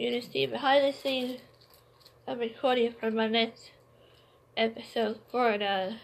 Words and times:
You're 0.00 0.12
gonna 0.12 0.22
see 0.22 0.46
behind 0.46 0.82
the 0.82 0.92
scenes 0.96 1.40
of 2.26 2.38
recording 2.38 2.94
for 2.98 3.10
my 3.10 3.28
next 3.28 3.72
episode 4.56 5.18
for 5.30 5.58
the 5.58 5.96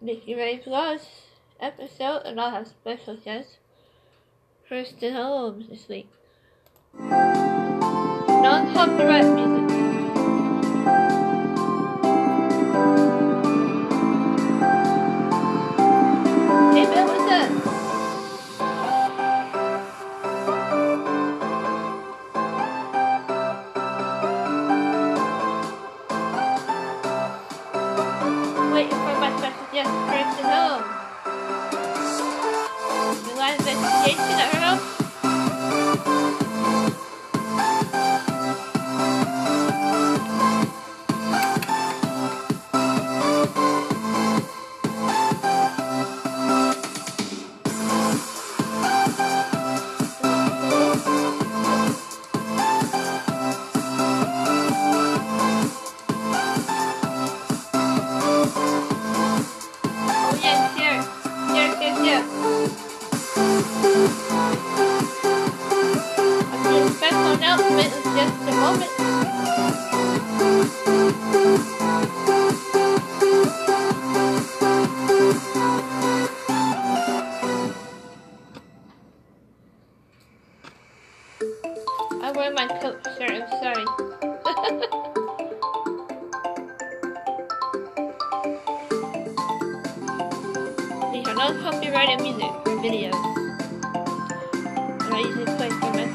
Nikki 0.00 0.36
Ray 0.36 0.60
Vlogs 0.64 1.08
episode, 1.58 2.22
and 2.24 2.40
I'll 2.40 2.52
have 2.52 2.68
special 2.68 3.16
guest 3.16 3.58
Kristin 4.70 5.14
Holmes 5.14 5.68
this 5.68 5.88
week. 5.88 6.08
Non-copyright 8.38 9.26
music. 9.34 9.61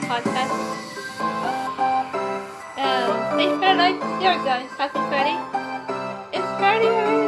Podcast. 0.08 0.52
Um, 2.78 3.12
thanks 3.36 3.56
for 3.60 3.74
like 3.76 4.00
here 4.22 4.40
guys. 4.48 4.70
Happy 4.78 5.00
Friday. 5.12 5.38
It's 6.32 6.48
Friday 6.60 7.27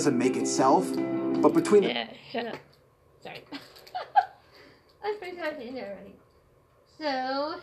doesn't 0.00 0.16
make 0.16 0.34
itself, 0.34 0.90
but 1.42 1.52
between 1.52 1.82
the 1.82 1.88
Yeah, 1.88 2.08
shut 2.32 2.46
up. 2.46 2.56
Sorry. 3.22 3.44
I 5.04 5.14
forgot 5.18 5.58
to 5.58 5.62
end 5.62 5.76
it 5.76 5.84
already. 5.84 6.14
So, 6.96 7.60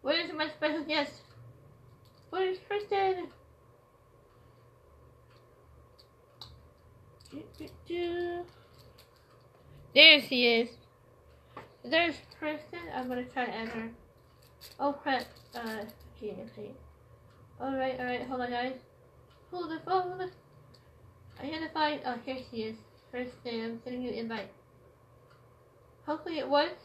where's 0.00 0.32
my 0.32 0.48
special 0.48 0.84
guest? 0.84 1.12
Where's 2.30 2.56
Kristin? 2.60 3.26
There 9.94 10.20
she 10.22 10.46
is. 10.46 10.70
There's 11.84 12.14
Kristin. 12.40 12.88
I'm 12.94 13.06
gonna 13.06 13.24
try 13.24 13.44
to 13.44 13.54
add 13.54 13.68
her. 13.68 13.90
Oh 14.78 14.94
crap. 14.94 15.26
Uh, 15.54 15.84
she 16.18 16.28
didn't 16.28 16.54
see. 16.56 16.70
Alright, 17.60 18.00
alright, 18.00 18.26
hold 18.26 18.40
on 18.40 18.50
guys. 18.50 18.76
Hold 19.50 19.70
the 19.70 19.80
phone. 19.84 20.30
I 21.40 21.46
had 21.46 21.60
to 21.60 21.68
find. 21.70 22.00
Oh, 22.04 22.16
here 22.24 22.38
she 22.50 22.58
is. 22.64 22.76
Kristin, 23.12 23.64
I'm 23.64 23.80
sending 23.82 24.02
you 24.02 24.12
invite. 24.12 24.50
Hopefully 26.06 26.38
it 26.38 26.48
works. 26.48 26.82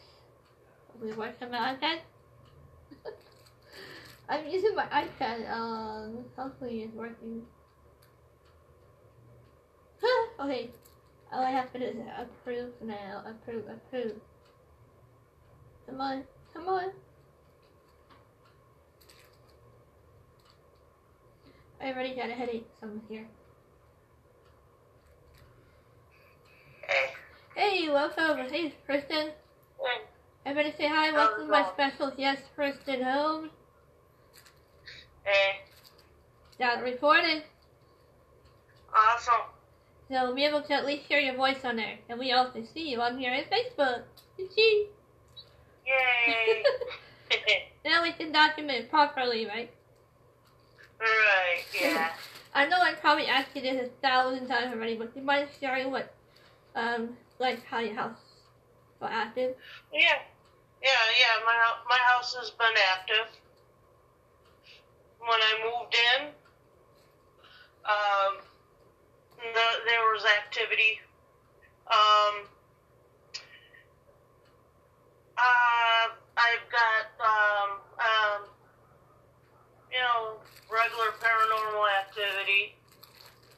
Hopefully 0.88 1.12
it 1.12 1.18
works 1.18 1.42
on 1.42 1.52
my 1.52 1.76
iPad. 1.76 2.00
I'm 4.30 4.48
using 4.48 4.76
my 4.76 4.86
iPad. 4.86 5.52
Um, 5.52 6.26
hopefully 6.38 6.84
it's 6.84 6.96
working. 6.96 7.42
okay. 10.40 10.70
All 11.34 11.44
I 11.44 11.52
have 11.52 11.72
to 11.74 11.80
do 11.80 11.86
is 11.86 11.96
approve 12.18 12.72
now. 12.82 13.24
Approve, 13.28 13.66
approve. 13.68 14.14
Come 15.86 16.00
on, 16.00 16.24
come 16.54 16.68
on. 16.68 16.92
I 21.82 21.92
already 21.92 22.16
got 22.16 22.30
a 22.30 22.34
headache, 22.34 22.68
so 22.80 22.88
I'm 22.88 23.02
here. 23.10 23.28
Hey. 27.56 27.90
Welcome. 27.90 28.50
Hey, 28.50 28.74
Kristin. 28.88 29.32
Hey. 29.80 30.02
Everybody 30.46 30.76
say 30.78 30.90
hi. 30.90 31.12
Welcome 31.14 31.46
to 31.46 31.52
my 31.52 31.66
special 31.72 32.12
guest, 32.12 32.44
Kristin 32.58 33.02
Holmes. 33.02 33.50
Hey. 35.24 35.62
Got 36.60 36.84
recorded. 36.84 37.44
Awesome. 38.94 39.34
So 40.10 40.26
we'll 40.26 40.36
be 40.36 40.44
able 40.44 40.64
to 40.64 40.74
at 40.74 40.86
least 40.86 41.06
hear 41.08 41.20
your 41.20 41.36
voice 41.36 41.64
on 41.64 41.78
there. 41.78 41.98
And 42.10 42.20
we 42.20 42.34
also 42.34 42.62
see 42.74 42.90
you 42.90 43.00
on 43.00 43.18
here 43.18 43.32
on 43.34 43.44
Facebook. 43.44 44.04
See? 44.54 44.88
Yay. 45.88 46.64
now 47.86 48.04
we 48.04 48.12
can 48.12 48.34
document 48.34 48.80
it 48.80 48.90
properly, 48.90 49.46
right? 49.46 49.72
right, 51.00 51.64
yeah. 51.80 52.12
I 52.54 52.68
know 52.68 52.78
I 52.80 52.94
probably 52.94 53.28
asked 53.28 53.56
you 53.56 53.62
this 53.62 53.88
a 53.88 53.90
thousand 54.06 54.48
times 54.48 54.74
already, 54.74 54.96
but 54.96 55.14
do 55.14 55.20
you 55.20 55.26
mind 55.26 55.50
sharing 55.60 55.92
what, 55.92 56.14
um, 56.76 57.18
like 57.40 57.64
how 57.66 57.80
your 57.80 57.96
house 57.96 58.18
was 59.00 59.10
active? 59.14 59.56
Yeah, 59.94 60.20
yeah, 60.82 60.90
yeah. 61.20 61.46
My 61.46 61.56
my 61.90 61.98
house 61.98 62.36
has 62.36 62.52
been 62.52 62.76
active. 62.94 63.28
When 65.20 65.40
I 65.42 65.54
moved 65.66 65.96
in, 66.16 66.28
um, 67.86 68.38
the, 69.38 69.66
there 69.86 70.02
was 70.14 70.24
activity. 70.26 71.00
Um, 71.88 72.46
uh, 75.38 76.06
I've 76.38 76.66
got 76.72 77.06
um, 77.20 77.70
um, 78.00 78.42
you 79.92 80.00
know 80.00 80.38
regular 80.72 81.12
paranormal 81.20 81.86
activity. 82.02 82.76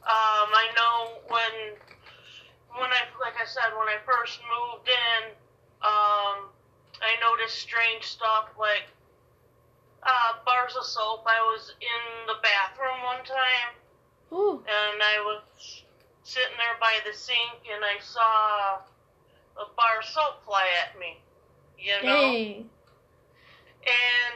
Um, 0.08 0.48
I 0.56 0.68
know 0.76 1.20
when 1.28 1.76
when 2.76 2.90
I, 2.92 3.04
like 3.22 3.36
I 3.40 3.46
said, 3.46 3.72
when 3.78 3.88
I 3.88 3.98
first 4.06 4.40
moved 4.44 4.88
in, 4.88 5.24
um, 5.82 6.52
I 7.00 7.16
noticed 7.22 7.60
strange 7.60 8.04
stuff 8.04 8.50
like 8.60 8.90
uh, 10.04 10.42
bars 10.46 10.76
of 10.76 10.86
soap. 10.86 11.24
I 11.26 11.40
was 11.54 11.74
in 11.80 12.04
the 12.28 12.38
bathroom 12.42 13.00
one 13.04 13.24
time, 13.26 13.72
Ooh. 14.34 14.60
and 14.66 14.98
I 15.02 15.22
was 15.24 15.84
sitting 16.24 16.58
there 16.58 16.78
by 16.80 17.00
the 17.06 17.16
sink, 17.16 17.64
and 17.72 17.84
I 17.84 18.02
saw 18.02 18.82
a 19.62 19.66
bar 19.76 20.00
of 20.02 20.06
soap 20.06 20.44
fly 20.46 20.66
at 20.84 21.00
me. 21.00 21.18
You 21.78 22.02
know, 22.04 22.34
Dang. 22.34 22.70
and 23.86 24.36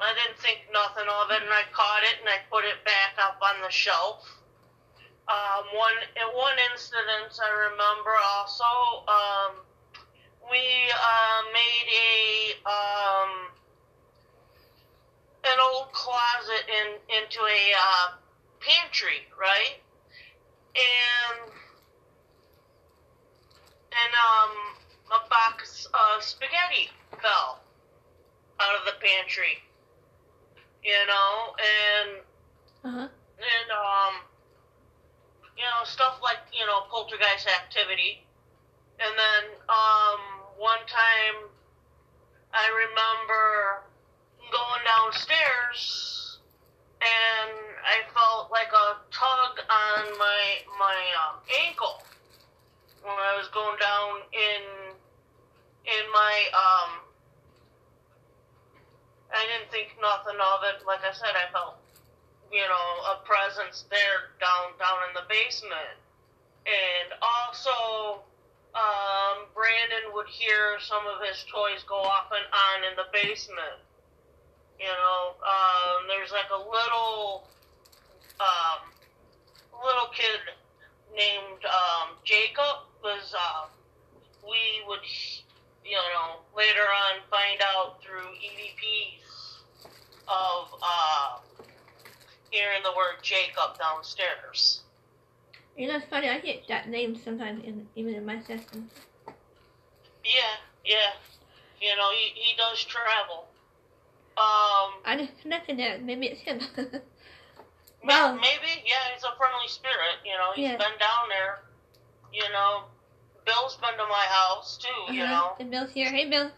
I 0.00 0.14
didn't 0.14 0.38
think 0.38 0.60
nothing 0.72 1.08
of 1.08 1.30
it, 1.30 1.42
and 1.42 1.50
I 1.50 1.62
caught 1.72 2.02
it 2.04 2.20
and 2.20 2.28
I 2.28 2.38
put 2.50 2.64
it 2.64 2.84
back 2.84 3.18
up 3.18 3.40
on 3.42 3.62
the 3.62 3.70
shelf. 3.70 4.35
Um, 5.28 5.64
one 5.74 5.98
in 6.14 6.28
one 6.38 6.56
incident 6.72 7.34
I 7.42 7.50
remember 7.70 8.14
also 8.38 8.64
um, 9.10 9.52
we 10.50 10.62
uh, 10.94 11.40
made 11.52 11.86
a 11.90 12.68
um, 12.70 13.30
an 15.44 15.58
old 15.72 15.92
closet 15.92 16.64
in 16.68 17.16
into 17.18 17.40
a 17.40 17.62
uh, 17.74 18.14
pantry, 18.60 19.26
right? 19.38 19.78
And 20.76 21.50
and 23.92 24.12
um, 24.14 25.20
a 25.22 25.28
box 25.28 25.86
of 25.86 26.22
spaghetti 26.22 26.90
fell 27.20 27.60
out 28.60 28.74
of 28.78 28.84
the 28.86 28.92
pantry, 29.04 29.58
you 30.84 31.06
know, 31.06 31.54
and 31.58 32.10
Uh 32.84 32.90
huh. 32.90 33.08
and 33.38 33.70
um, 33.72 34.14
you 35.56 35.64
know, 35.64 35.84
stuff 35.84 36.20
like 36.22 36.38
you 36.52 36.64
know 36.66 36.84
poltergeist 36.90 37.48
activity. 37.48 38.22
And 39.00 39.12
then 39.12 39.44
um, 39.68 40.20
one 40.56 40.80
time, 40.88 41.48
I 42.52 42.64
remember 42.72 43.84
going 44.52 44.82
downstairs, 44.84 46.38
and 47.00 47.52
I 47.84 48.04
felt 48.12 48.50
like 48.50 48.72
a 48.72 49.00
tug 49.12 49.52
on 49.68 50.18
my 50.18 50.40
my 50.78 50.98
um, 51.24 51.40
ankle 51.66 52.02
when 53.02 53.16
I 53.16 53.36
was 53.36 53.48
going 53.48 53.78
down 53.80 54.22
in 54.32 54.62
in 55.88 56.04
my 56.12 56.34
um. 56.52 56.90
I 59.26 59.42
didn't 59.42 59.70
think 59.72 59.90
nothing 60.00 60.38
of 60.38 60.62
it. 60.70 60.86
Like 60.86 61.02
I 61.02 61.12
said, 61.12 61.34
I 61.34 61.50
felt 61.52 61.76
you 62.52 62.62
know, 62.62 62.88
a 63.12 63.26
presence 63.26 63.84
there 63.90 64.34
down 64.40 64.76
down 64.78 64.98
in 65.08 65.12
the 65.14 65.26
basement. 65.28 65.98
And 66.66 67.14
also 67.22 68.22
um, 68.74 69.46
Brandon 69.54 70.12
would 70.14 70.26
hear 70.26 70.76
some 70.80 71.06
of 71.06 71.22
his 71.26 71.44
toys 71.48 71.84
go 71.88 71.96
off 71.96 72.28
and 72.30 72.44
on 72.52 72.90
in 72.90 72.96
the 72.96 73.08
basement. 73.12 73.80
You 74.78 74.92
know, 74.92 75.40
um, 75.40 76.04
there's 76.08 76.32
like 76.32 76.50
a 76.52 76.60
little 76.60 77.48
um, 78.40 78.92
little 79.72 80.12
kid 80.12 80.40
named 81.16 81.64
um, 81.64 82.16
Jacob 82.24 82.84
was 83.02 83.32
uh, 83.32 83.66
we 84.44 84.84
would 84.86 85.00
you 85.84 85.96
know 85.96 86.44
later 86.56 86.84
on 86.84 87.24
find 87.30 87.60
out 87.62 88.02
through 88.02 88.28
EVPs 88.36 89.64
of 90.28 90.74
uh, 90.82 91.38
hearing 92.50 92.82
the 92.82 92.90
word 92.96 93.22
Jacob 93.22 93.78
downstairs. 93.78 94.82
You 95.76 95.88
know, 95.88 95.96
it's 95.96 96.06
funny. 96.06 96.28
I 96.28 96.40
get 96.40 96.66
that 96.68 96.88
name 96.88 97.16
sometimes, 97.16 97.62
in, 97.64 97.86
even 97.96 98.14
in 98.14 98.24
my 98.24 98.40
sessions. 98.40 98.90
Yeah, 100.24 100.56
yeah. 100.84 101.12
You 101.80 101.94
know, 101.96 102.10
he, 102.16 102.32
he 102.40 102.56
does 102.56 102.82
travel. 102.84 103.48
Um, 104.38 105.00
I 105.04 105.16
just 105.18 105.38
connected 105.42 105.78
that. 105.78 106.02
Maybe 106.02 106.26
it's 106.26 106.40
him. 106.40 106.60
well, 108.04 108.34
maybe, 108.34 108.82
yeah, 108.84 109.12
he's 109.14 109.24
a 109.24 109.36
friendly 109.36 109.68
spirit. 109.68 110.20
You 110.24 110.32
know, 110.32 110.52
he's 110.54 110.64
Yeah. 110.64 110.76
been 110.78 110.98
down 110.98 111.28
there. 111.28 111.58
You 112.32 112.50
know, 112.52 112.84
Bill's 113.44 113.76
been 113.76 113.92
to 113.98 114.06
my 114.08 114.26
house 114.28 114.78
too. 114.78 115.14
You 115.14 115.22
Uh-huh. 115.24 115.34
know, 115.34 115.56
And 115.60 115.70
Bill's 115.70 115.90
here. 115.92 116.10
Hey, 116.10 116.28
Bill. 116.28 116.50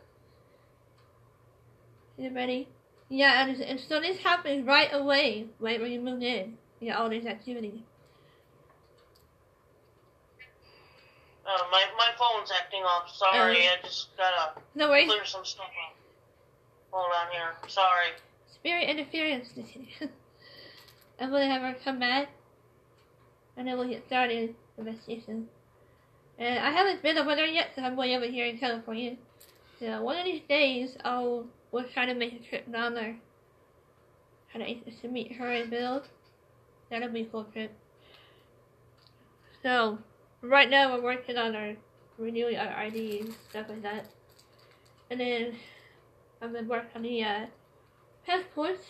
You 2.17 2.31
ready? 2.35 2.69
Yeah, 3.09 3.47
and, 3.47 3.61
and 3.61 3.81
so 3.81 4.01
this 4.01 4.19
happens 4.19 4.67
right 4.67 4.91
away, 4.93 5.47
right 5.61 5.81
when 5.81 5.91
you 5.91 6.01
move 6.01 6.23
in. 6.23 6.59
Yeah, 6.81 6.99
all 6.99 7.09
this 7.09 7.25
activity. 7.27 7.85
uh, 11.47 11.65
my 11.71 11.83
my 11.97 12.11
phone's 12.19 12.51
acting 12.53 12.83
off. 12.83 13.09
Sorry, 13.15 13.67
Uh. 13.67 13.71
I 13.73 13.77
just 13.83 14.09
gotta 14.17 14.61
No 14.75 14.89
worries. 14.91 15.09
clear 15.09 15.25
some 15.25 15.45
stuff 15.45 15.67
up. 15.67 15.97
Hold 16.91 17.11
on 17.21 17.33
here. 17.33 17.55
Sorry. 17.69 18.11
Spirit 18.55 18.89
interference. 18.89 19.49
I'm 21.21 21.31
gonna 21.31 21.47
have 21.49 21.63
her 21.63 21.75
come 21.85 21.99
back, 21.99 22.29
and 23.57 23.67
then 23.67 23.79
we'll 23.79 23.89
get 23.89 24.07
started 24.07 24.55
investigation. 24.77 25.49
And 26.39 26.59
I 26.61 26.71
haven't 26.71 27.03
been 27.03 27.19
over 27.19 27.35
there 27.35 27.47
yet, 27.47 27.71
because 27.75 27.91
I'm 27.91 27.97
way 27.97 28.15
over 28.17 28.27
here 28.27 28.47
in 28.47 28.59
California. 28.59 29.17
So 29.81 30.03
one 30.03 30.17
of 30.19 30.25
these 30.25 30.43
days, 30.49 30.97
I'll 31.05 31.47
we'll 31.71 31.85
try 31.85 32.07
to 32.07 32.15
make 32.15 32.35
a 32.35 32.49
trip 32.49 32.71
down 32.71 32.95
there. 32.95 33.17
Try 34.53 34.75
to, 34.75 34.91
to 34.91 35.09
meet 35.09 35.33
her 35.33 35.51
and 35.51 35.71
Bill. 35.71 36.03
That'll 36.91 37.11
be 37.11 37.23
a 37.23 37.27
cool 37.27 37.45
trip. 37.45 37.73
So 39.63 39.99
right 40.41 40.71
now 40.71 40.95
we're 40.95 41.03
working 41.03 41.37
on 41.37 41.55
our 41.55 41.75
renewing 42.17 42.57
our 42.57 42.85
IDs 42.85 43.27
and 43.27 43.35
stuff 43.51 43.67
like 43.69 43.83
that. 43.83 44.07
And 45.11 45.21
then 45.21 45.55
I'm 46.41 46.53
gonna 46.53 46.67
work 46.67 46.87
on 46.95 47.03
the 47.03 47.23
uh, 47.23 47.47
passports. 48.27 48.85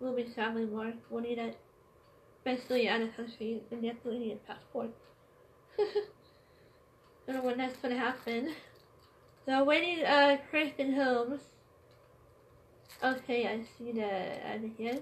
We'll 0.00 0.14
be 0.14 0.24
traveling 0.24 0.72
more. 0.72 0.92
We'll 1.10 1.22
need 1.22 1.38
it. 1.38 1.58
Especially 2.38 2.88
out 2.88 3.00
of 3.00 3.16
country, 3.16 3.62
and 3.70 3.82
definitely 3.82 4.18
need 4.18 4.32
a 4.32 4.52
passport. 4.52 4.90
I 5.78 5.82
don't 7.26 7.36
know 7.36 7.42
when 7.42 7.58
that's 7.58 7.76
gonna 7.78 7.96
happen. 7.96 8.52
So 9.46 9.64
waiting 9.64 10.04
uh 10.04 10.38
Kristin 10.52 10.94
Holmes. 10.94 11.40
Okay, 13.04 13.46
I 13.46 13.60
see 13.76 13.92
the 13.92 14.06
ad 14.06 14.64
again. 14.64 15.00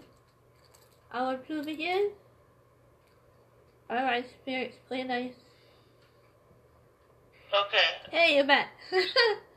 I'll 1.12 1.30
approve 1.30 1.68
again. 1.68 2.10
Alright, 3.88 4.26
spirits, 4.42 4.76
play 4.88 5.04
nice. 5.04 5.34
Okay. 7.54 7.88
Hey, 8.10 8.36
you're 8.36 8.46
back. 8.46 8.68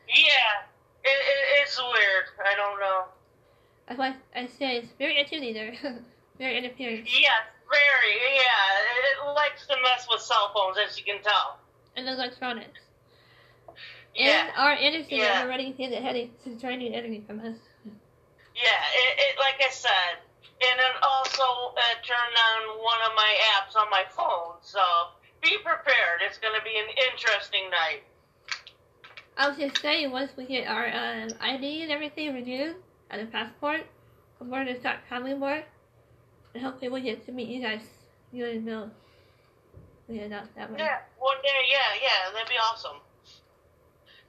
Yeah. 0.08 0.62
It, 1.04 1.10
it, 1.10 1.62
it's 1.64 1.80
weird. 1.82 2.26
I 2.46 2.56
don't 2.56 2.80
know. 2.80 3.06
That's 3.88 3.98
why 4.00 4.16
I 4.36 4.46
say 4.46 4.86
spirit 4.86 5.18
activity 5.20 5.52
there. 5.52 5.74
Spirit 6.36 6.64
interference. 6.64 7.10
Yes, 7.12 7.42
very. 7.68 8.14
Yeah, 8.14 9.26
it, 9.26 9.28
it 9.28 9.34
likes 9.34 9.66
to 9.68 9.76
mess 9.82 10.06
with 10.10 10.22
cell 10.22 10.52
phones, 10.54 10.78
as 10.78 10.98
you 10.98 11.04
can 11.06 11.24
tell. 11.24 11.58
And 11.96 12.08
electronics. 12.08 12.80
Yeah, 14.16 14.48
And 14.48 14.52
our 14.58 14.74
energy 14.74 15.16
Yeah. 15.16 15.40
is 15.40 15.46
already 15.46 15.72
here 15.72 15.90
the 15.90 15.96
heading 15.98 16.32
to 16.44 16.50
get 16.52 16.94
energy 16.94 17.24
from 17.26 17.40
us. 17.40 17.56
Yeah. 18.56 18.82
It, 18.96 19.14
it 19.20 19.34
like 19.40 19.60
I 19.60 19.72
said, 19.72 20.24
and 20.62 20.80
it 20.80 20.96
also 21.04 21.44
uh, 21.76 21.96
turned 22.02 22.36
on 22.36 22.80
one 22.80 23.02
of 23.06 23.14
my 23.16 23.32
apps 23.56 23.76
on 23.80 23.90
my 23.92 24.04
phone. 24.10 24.56
So 24.62 24.82
be 25.44 25.58
prepared. 25.64 26.26
It's 26.26 26.38
going 26.38 26.58
to 26.58 26.64
be 26.64 26.76
an 26.80 26.90
interesting 27.12 27.70
night. 27.70 28.04
I 29.38 29.50
was 29.50 29.58
just 29.58 29.82
saying, 29.82 30.12
once 30.12 30.32
we 30.38 30.46
get 30.46 30.68
our 30.68 30.88
um, 30.88 31.30
ID 31.42 31.84
and 31.84 31.92
everything 31.92 32.34
renewed, 32.34 32.76
and 33.10 33.22
the 33.22 33.32
passport, 33.32 33.82
we're 34.40 34.48
going 34.48 34.66
to 34.68 34.80
start 34.80 35.00
traveling 35.08 35.40
more, 35.40 35.62
and 36.54 36.64
hopefully 36.64 36.90
we'll 36.90 37.04
get 37.04 37.26
to 37.26 37.32
meet 37.32 37.50
you 37.50 37.62
guys, 37.62 37.84
you 38.32 38.46
and 38.46 38.66
Bill. 38.66 38.90
We 40.08 40.20
announce 40.20 40.50
that 40.56 40.72
way. 40.72 40.78
Yeah, 40.80 41.00
one 41.18 41.38
day. 41.42 41.50
Yeah, 41.70 42.00
yeah. 42.02 42.32
That'd 42.32 42.48
be 42.48 42.56
awesome. 42.62 42.98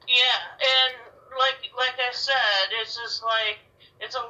Yeah, 0.09 0.39
and 0.57 0.95
like 1.39 1.71
like 1.77 1.99
I 2.01 2.13
said, 2.13 2.73
it's 2.81 2.97
just 2.97 3.23
like 3.23 3.59
it's 4.01 4.15
a 4.15 4.25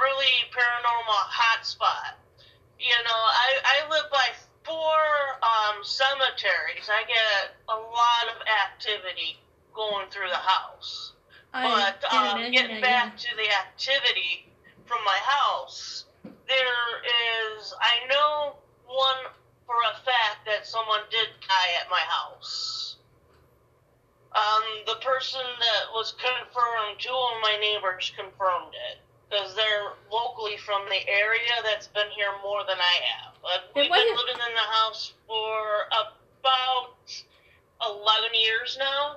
really 0.00 0.34
paranormal 0.50 1.22
hotspot. 1.30 2.18
You 2.78 2.96
know, 3.04 3.20
I 3.20 3.48
I 3.64 3.88
live 3.90 4.10
by 4.10 4.28
four 4.64 4.98
um, 5.42 5.84
cemeteries. 5.84 6.88
I 6.88 7.04
get 7.06 7.54
a 7.68 7.78
lot 7.78 8.24
of 8.34 8.42
activity 8.66 9.38
going 9.74 10.08
through 10.10 10.28
the 10.28 10.36
house. 10.36 11.12
I 11.52 11.94
But 12.02 12.12
um, 12.12 12.50
getting 12.50 12.80
back 12.80 13.16
to 13.16 13.28
the 13.36 13.48
activity 13.54 14.48
from 14.86 14.98
my 15.04 15.18
house, 15.22 16.04
there 16.24 16.90
is 17.56 17.74
I 17.80 18.06
know 18.08 18.56
one 18.86 19.32
for 19.66 19.76
a 19.90 19.94
fact 20.04 20.44
that 20.46 20.66
someone 20.66 21.00
did 21.10 21.28
die 21.40 21.72
at 21.80 21.90
my 21.90 22.00
house. 22.00 22.96
Um, 24.34 24.64
the 24.86 24.96
person 24.96 25.40
that 25.40 25.94
was 25.94 26.12
confirmed, 26.18 26.98
two 26.98 27.14
of 27.14 27.40
my 27.40 27.56
neighbors 27.60 28.12
confirmed 28.18 28.74
it 28.90 29.03
because 29.30 29.54
they're 29.56 29.92
locally 30.12 30.56
from 30.58 30.82
the 30.88 31.08
area 31.08 31.52
that's 31.64 31.88
been 31.88 32.08
here 32.16 32.30
more 32.42 32.60
than 32.68 32.76
I 32.78 32.96
have. 33.16 33.34
Uh, 33.44 33.58
we've 33.74 33.90
been 33.90 34.16
living 34.16 34.40
in 34.40 34.54
the 34.54 34.68
house 34.82 35.12
for 35.26 35.86
about 35.90 36.94
eleven 37.84 38.30
years 38.34 38.76
now. 38.78 39.16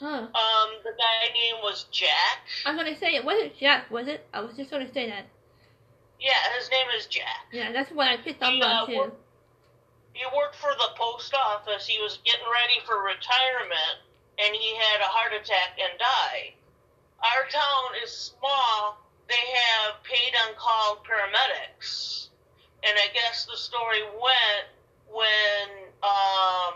Huh. 0.00 0.26
Um, 0.26 0.68
the 0.82 0.90
guy 0.98 1.32
name 1.32 1.62
was 1.62 1.86
Jack. 1.92 2.42
I 2.66 2.72
was 2.74 2.78
gonna 2.82 2.96
say 2.98 3.14
it 3.14 3.24
wasn't 3.24 3.56
Jack, 3.56 3.90
was 3.90 4.08
it? 4.08 4.26
I 4.34 4.40
was 4.40 4.56
just 4.56 4.70
gonna 4.70 4.92
say 4.92 5.08
that. 5.08 5.26
Yeah, 6.20 6.34
his 6.58 6.70
name 6.70 6.86
is 6.98 7.06
Jack. 7.06 7.46
Yeah, 7.52 7.72
that's 7.72 7.90
what 7.90 8.08
I 8.08 8.16
picked 8.16 8.42
up 8.42 8.52
Yeah, 8.54 8.64
on 8.66 8.86
too. 8.86 8.96
what- 8.96 9.16
He 10.14 10.24
worked 10.36 10.56
for 10.56 10.70
the 10.74 10.88
post 10.96 11.34
office. 11.34 11.86
He 11.86 12.00
was 12.00 12.18
getting 12.24 12.46
ready 12.52 12.80
for 12.86 13.02
retirement, 13.02 13.98
and 14.38 14.54
he 14.54 14.76
had 14.76 15.00
a 15.00 15.06
heart 15.10 15.32
attack 15.32 15.78
and 15.78 15.98
died. 15.98 16.54
Our 17.22 17.48
town 17.48 18.02
is 18.02 18.12
small. 18.12 18.98
They 19.28 19.34
have 19.54 20.02
paid 20.04 20.32
on 20.46 20.54
call 20.56 21.02
paramedics, 21.08 22.28
and 22.84 22.92
I 22.98 23.08
guess 23.14 23.46
the 23.46 23.56
story 23.56 24.02
went 24.02 24.68
when 25.10 25.88
um, 26.02 26.74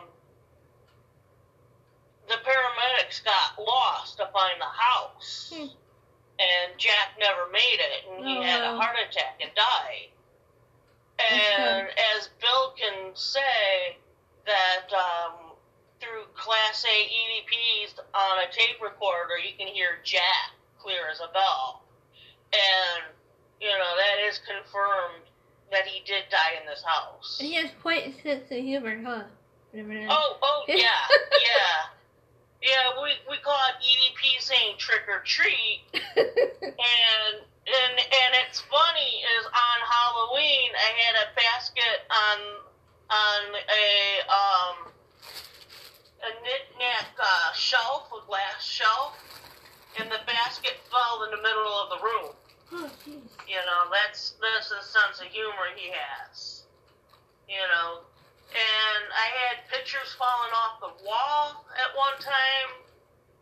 the 2.28 2.36
paramedics 2.36 3.22
got 3.24 3.58
lost 3.62 4.16
to 4.18 4.26
find 4.32 4.60
the 4.60 4.64
house, 4.64 5.52
Hmm. 5.54 5.66
and 6.38 6.78
Jack 6.78 7.18
never 7.18 7.48
made 7.50 7.80
it, 7.80 8.04
and 8.10 8.26
he 8.26 8.38
Oh, 8.38 8.42
had 8.42 8.62
a 8.62 8.76
heart 8.76 8.96
attack 8.98 9.40
and 9.42 9.50
died. 9.54 10.08
And 11.18 11.88
as 12.16 12.28
Bill 12.40 12.70
can 12.78 13.14
say 13.16 13.98
that 14.46 14.86
um, 14.94 15.52
through 16.00 16.24
Class 16.34 16.84
A 16.84 16.88
EVPs 16.88 17.98
on 18.14 18.38
a 18.38 18.52
tape 18.52 18.80
recorder, 18.80 19.36
you 19.36 19.52
can 19.58 19.66
hear 19.66 19.98
Jack 20.04 20.52
clear 20.78 21.08
as 21.10 21.20
a 21.20 21.26
bell, 21.32 21.82
and 22.52 23.02
you 23.60 23.70
know 23.70 23.92
that 23.96 24.26
is 24.28 24.40
confirmed 24.46 25.24
that 25.70 25.86
he 25.86 26.00
did 26.04 26.24
die 26.30 26.56
in 26.60 26.66
this 26.66 26.82
house. 26.82 27.38
And 27.40 27.48
he 27.48 27.54
has 27.56 27.70
quite 27.82 28.06
a 28.06 28.12
sense 28.22 28.50
of 28.50 28.58
humor, 28.58 29.00
huh? 29.04 29.24
Oh, 30.08 30.36
oh 30.42 30.64
yeah, 30.68 30.76
yeah, 30.76 31.78
yeah. 32.62 33.02
We 33.02 33.10
we 33.30 33.36
call 33.44 33.58
it 33.68 33.76
EVP 33.84 34.40
saying 34.40 34.76
trick 34.78 35.02
or 35.08 35.22
treat, 35.24 35.82
and 35.92 37.34
and 37.68 37.92
and 37.98 38.30
it's 38.48 38.60
funny 38.60 39.12
is 39.38 39.46
on 39.46 39.78
Halloween 39.84 40.70
I 40.72 40.90
had 41.04 41.14
a 41.20 41.34
basket 41.36 41.98
on 42.08 42.38
on 43.10 43.42
a 43.54 43.86
um 44.32 44.92
a 46.18 46.30
knick-knack 46.42 47.14
uh, 47.22 47.52
shelf, 47.52 48.10
a 48.10 48.26
glass 48.26 48.58
shelf, 48.60 49.14
and 49.96 50.10
the 50.10 50.20
basket 50.26 50.76
fell 50.92 51.24
in 51.24 51.30
the 51.30 51.40
middle 51.40 51.72
of 51.80 51.88
the 51.88 52.00
room. 52.04 52.30
oh. 52.72 52.90
You 53.48 53.60
know, 53.64 53.88
that's 53.88 54.36
that's 54.42 54.68
the 54.68 54.82
sense 54.84 55.24
of 55.24 55.32
humor 55.32 55.72
he 55.74 55.88
has. 55.88 56.64
You 57.48 57.64
know, 57.72 58.04
and 58.52 59.02
I 59.08 59.26
had 59.48 59.64
pictures 59.72 60.12
falling 60.20 60.52
off 60.52 60.80
the 60.84 60.92
wall 61.04 61.64
at 61.72 61.96
one 61.96 62.20
time. 62.20 62.84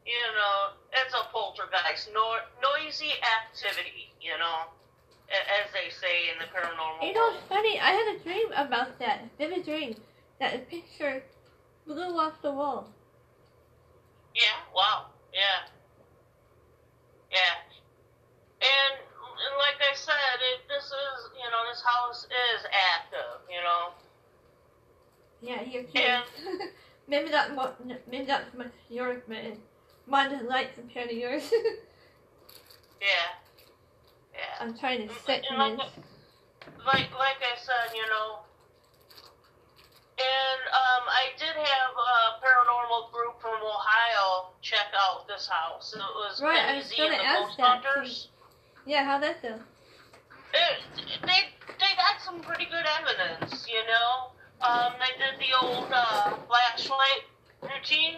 You 0.06 0.22
know, 0.38 0.78
it's 1.02 1.14
a 1.14 1.26
poltergeist, 1.34 2.14
no, 2.14 2.38
noisy 2.62 3.10
activity. 3.26 4.14
You 4.22 4.38
know, 4.38 4.70
as 5.30 5.66
they 5.74 5.90
say 5.90 6.30
in 6.30 6.38
the 6.38 6.46
paranormal 6.54 7.02
You 7.02 7.14
know, 7.14 7.34
it's 7.34 7.42
funny. 7.48 7.80
I 7.80 7.90
had 7.90 8.14
a 8.14 8.18
dream 8.22 8.46
about 8.54 8.98
that. 9.00 9.26
A 9.26 9.28
vivid 9.38 9.64
dream 9.64 9.96
that 10.38 10.54
a 10.54 10.58
picture 10.58 11.22
blew 11.86 12.18
off 12.18 12.40
the 12.42 12.52
wall. 12.52 12.86
Yeah. 14.34 14.62
Wow. 14.74 15.06
Yeah. 15.32 15.66
Yeah. 17.36 18.64
And, 18.64 18.94
and 18.96 19.54
like 19.60 19.76
I 19.84 19.92
said, 19.94 20.40
it, 20.40 20.64
this 20.68 20.84
is 20.88 21.18
you 21.36 21.48
know 21.52 21.62
this 21.68 21.82
house 21.84 22.24
is 22.24 22.60
active. 22.96 23.44
You 23.52 23.60
know. 23.60 23.92
Yeah, 25.42 25.60
here 25.62 25.82
too. 25.82 26.00
Yeah. 26.00 26.22
maybe 27.08 27.30
not 27.30 27.52
maybe 28.10 28.26
not 28.26 28.42
so 28.50 28.58
much 28.58 28.72
yours, 28.88 29.22
but 29.28 29.36
mine 30.06 30.32
is 30.32 30.48
light 30.48 30.74
compared 30.74 31.10
to 31.10 31.14
yours. 31.14 31.52
Yeah. 33.00 33.28
Yeah. 34.32 34.56
I'm 34.60 34.76
trying 34.76 35.06
to 35.06 35.14
set 35.26 35.44
like, 35.56 35.76
like 35.78 37.10
like 37.12 37.40
I 37.44 37.54
said, 37.60 37.94
you 37.94 38.06
know, 38.08 38.40
and 40.18 40.60
um, 40.72 41.04
I 41.08 41.28
did 41.38 41.54
have 41.54 41.92
a 41.92 42.40
paranormal 42.40 43.12
group 43.12 43.40
from 43.40 43.60
Ohio 43.62 44.52
check 44.62 44.88
out 44.96 45.28
this 45.28 45.48
house. 45.48 45.92
It 45.94 45.98
was 45.98 46.40
Right, 46.42 46.58
I 46.58 46.66
Benny 46.66 46.78
was 46.78 46.92
and 46.98 47.12
the 47.12 47.24
ask 47.24 47.56
that, 47.58 47.84
Hunters. 47.84 48.28
Yeah, 48.86 49.04
how'd 49.04 49.22
that 49.22 49.42
go? 49.42 49.54
It, 50.54 50.78
they 51.22 51.52
they 51.78 51.92
got 51.96 52.22
some 52.24 52.40
pretty 52.40 52.64
good 52.66 52.86
evidence, 53.00 53.66
you 53.68 53.82
know. 53.86 54.30
Um, 54.66 54.94
they 54.98 55.12
did 55.20 55.38
the 55.38 55.52
old 55.60 55.88
uh, 55.92 56.32
flashlight 56.48 57.28
routine. 57.60 58.16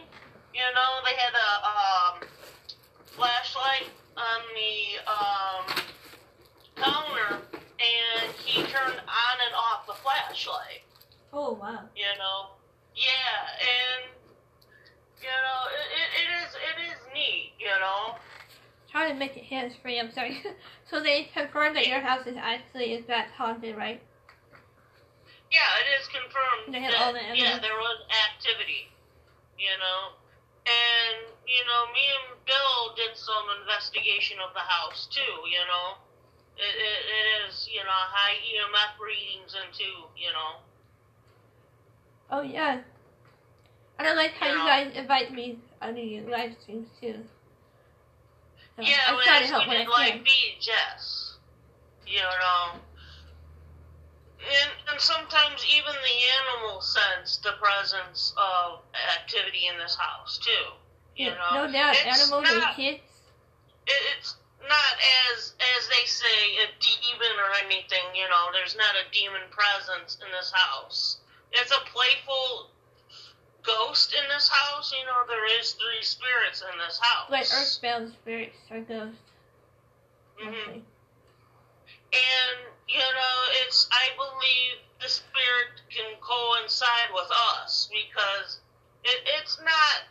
You 0.54 0.68
know, 0.74 0.90
they 1.04 1.16
had 1.18 1.34
a 1.34 1.50
um, 1.66 2.28
flashlight 3.06 3.90
on 4.16 4.40
the 4.54 5.10
um, 5.10 5.84
counter, 6.76 7.42
and 7.52 8.32
he 8.44 8.62
turned 8.62 8.98
on 8.98 9.36
and 9.46 9.54
off 9.54 9.86
the 9.86 9.94
flashlight. 9.94 10.82
Oh 11.32 11.52
wow. 11.52 11.84
You 11.94 12.12
know, 12.18 12.56
yeah, 12.96 13.60
and 13.60 14.10
you 15.20 15.28
know, 15.28 15.60
it, 15.68 15.88
it, 15.98 16.08
it 16.22 16.28
is 16.42 16.50
it 16.54 16.76
is 16.92 16.98
neat. 17.14 17.52
You 17.58 17.74
know, 17.80 18.16
Trying 18.90 19.12
to 19.12 19.18
make 19.18 19.36
it 19.36 19.44
hands 19.44 19.74
free. 19.82 20.00
I'm 20.00 20.10
sorry. 20.12 20.40
so 20.90 21.02
they 21.02 21.28
confirmed 21.34 21.76
that 21.76 21.86
your 21.86 22.00
house 22.00 22.26
is 22.26 22.36
actually 22.40 22.94
is 22.94 23.04
that 23.06 23.28
haunted, 23.36 23.76
right? 23.76 24.00
Yeah, 25.52 25.68
it 25.84 25.88
is 26.00 26.08
confirmed 26.08 26.72
They 26.72 26.80
that 26.80 26.96
all 26.96 27.12
the 27.12 27.20
yeah, 27.36 27.58
there 27.60 27.76
was 27.76 27.98
activity. 28.32 28.88
You 29.60 29.74
know, 29.76 30.16
and 30.64 31.28
you 31.44 31.62
know, 31.68 31.80
me 31.92 32.04
and 32.16 32.40
Bill 32.46 32.94
did 32.96 33.12
some 33.16 33.44
investigation 33.60 34.38
of 34.40 34.54
the 34.54 34.64
house 34.64 35.08
too. 35.12 35.34
You 35.44 35.60
know, 35.68 36.00
it, 36.56 36.72
it, 36.72 36.98
it 37.04 37.26
is 37.44 37.68
you 37.68 37.84
know 37.84 37.92
high 37.92 38.40
EMF 38.40 38.96
readings 38.96 39.52
into 39.52 39.84
you 40.16 40.32
know. 40.32 40.64
Oh 42.30 42.42
yeah. 42.42 42.80
And 43.98 44.06
I 44.06 44.14
like 44.14 44.32
how 44.32 44.46
you 44.46 44.58
guys 44.58 44.92
invite 44.96 45.32
me 45.32 45.58
on 45.82 45.96
your 45.96 46.28
live 46.30 46.52
streams 46.62 46.88
too. 47.00 47.14
So 48.76 48.82
yeah, 48.82 48.96
I 49.08 49.24
try 49.24 49.40
to 49.40 49.46
help 49.46 49.66
when 49.66 49.76
I 49.76 49.80
did 49.80 49.88
like 49.88 50.12
can. 50.12 50.24
feeds, 50.24 50.66
yes. 50.66 51.36
You 52.06 52.20
know. 52.20 52.78
And, 54.38 54.70
and 54.92 55.00
sometimes 55.00 55.66
even 55.74 55.92
the 55.92 56.16
animals 56.40 56.94
sense 56.94 57.38
the 57.38 57.52
presence 57.60 58.32
of 58.38 58.80
activity 59.18 59.66
in 59.66 59.76
this 59.78 59.96
house 59.98 60.38
too. 60.38 60.72
You 61.16 61.30
Yeah, 61.30 61.34
know, 61.34 61.66
no 61.66 61.72
doubt, 61.72 61.96
It's 61.98 62.22
animals 62.22 62.44
not- 62.48 62.68
and 62.68 62.76
kids. 62.76 63.02
it, 63.88 64.00
it's 64.16 64.36
not 64.62 64.94
as 65.32 65.54
as 65.76 65.88
they 65.88 66.06
say 66.06 66.38
a 66.62 66.66
demon 66.78 67.34
or 67.42 67.50
anything. 67.66 68.14
You 68.14 68.28
know, 68.28 68.50
there's 68.52 68.76
not 68.76 68.94
a 68.94 69.10
demon 69.10 69.42
presence 69.50 70.18
in 70.24 70.30
this 70.30 70.52
house. 70.54 71.18
It's 71.52 71.70
a 71.70 71.80
playful 71.92 72.70
ghost 73.62 74.14
in 74.14 74.28
this 74.28 74.48
house. 74.48 74.92
You 74.92 75.04
know, 75.06 75.26
there 75.28 75.60
is 75.60 75.72
three 75.72 76.02
spirits 76.02 76.62
in 76.62 76.78
this 76.78 76.98
house. 77.02 77.30
Like 77.30 77.46
earthbound 77.52 78.12
spirits 78.12 78.56
or 78.70 78.80
ghosts. 78.80 79.20
Mhm. 80.40 80.82
And 82.12 82.58
you 82.88 82.98
know, 82.98 83.36
it's 83.66 83.86
I 83.92 84.08
believe 84.16 84.80
the 85.00 85.08
spirit 85.08 85.82
can 85.90 86.16
coincide 86.20 87.12
with 87.12 87.30
us 87.54 87.88
because 87.92 88.60
it, 89.04 89.20
it's 89.38 89.58
not 89.60 90.02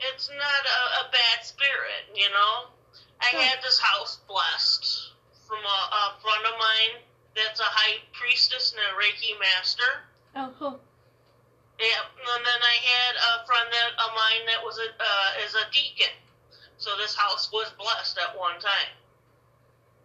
it's 0.00 0.28
not 0.28 0.62
a, 0.66 1.06
a 1.06 1.10
bad 1.10 1.44
spirit. 1.44 2.06
You 2.14 2.28
know, 2.30 2.68
I 3.20 3.26
had 3.36 3.62
this 3.62 3.78
house 3.78 4.18
blessed 4.28 5.12
from 5.46 5.58
a, 5.58 5.80
a 5.96 6.20
friend 6.20 6.44
of 6.46 6.58
mine 6.58 7.02
that's 7.34 7.60
a 7.60 7.64
high 7.64 7.98
priestess 8.12 8.72
and 8.72 8.80
a 8.80 8.92
Reiki 9.00 9.38
master. 9.40 10.04
Oh 10.40 10.54
cool. 10.56 10.78
Yeah, 11.80 12.02
and 12.14 12.46
then 12.46 12.60
I 12.62 12.76
had 12.78 13.14
a 13.18 13.46
friend 13.46 13.66
that 13.74 13.90
of 13.98 14.14
mine 14.14 14.46
that 14.46 14.62
was 14.62 14.78
a 14.78 14.86
uh, 14.86 15.44
is 15.44 15.54
a 15.56 15.66
deacon. 15.74 16.14
So 16.76 16.96
this 16.96 17.12
house 17.16 17.50
was 17.52 17.72
blessed 17.76 18.18
at 18.18 18.38
one 18.38 18.54
time. 18.60 18.94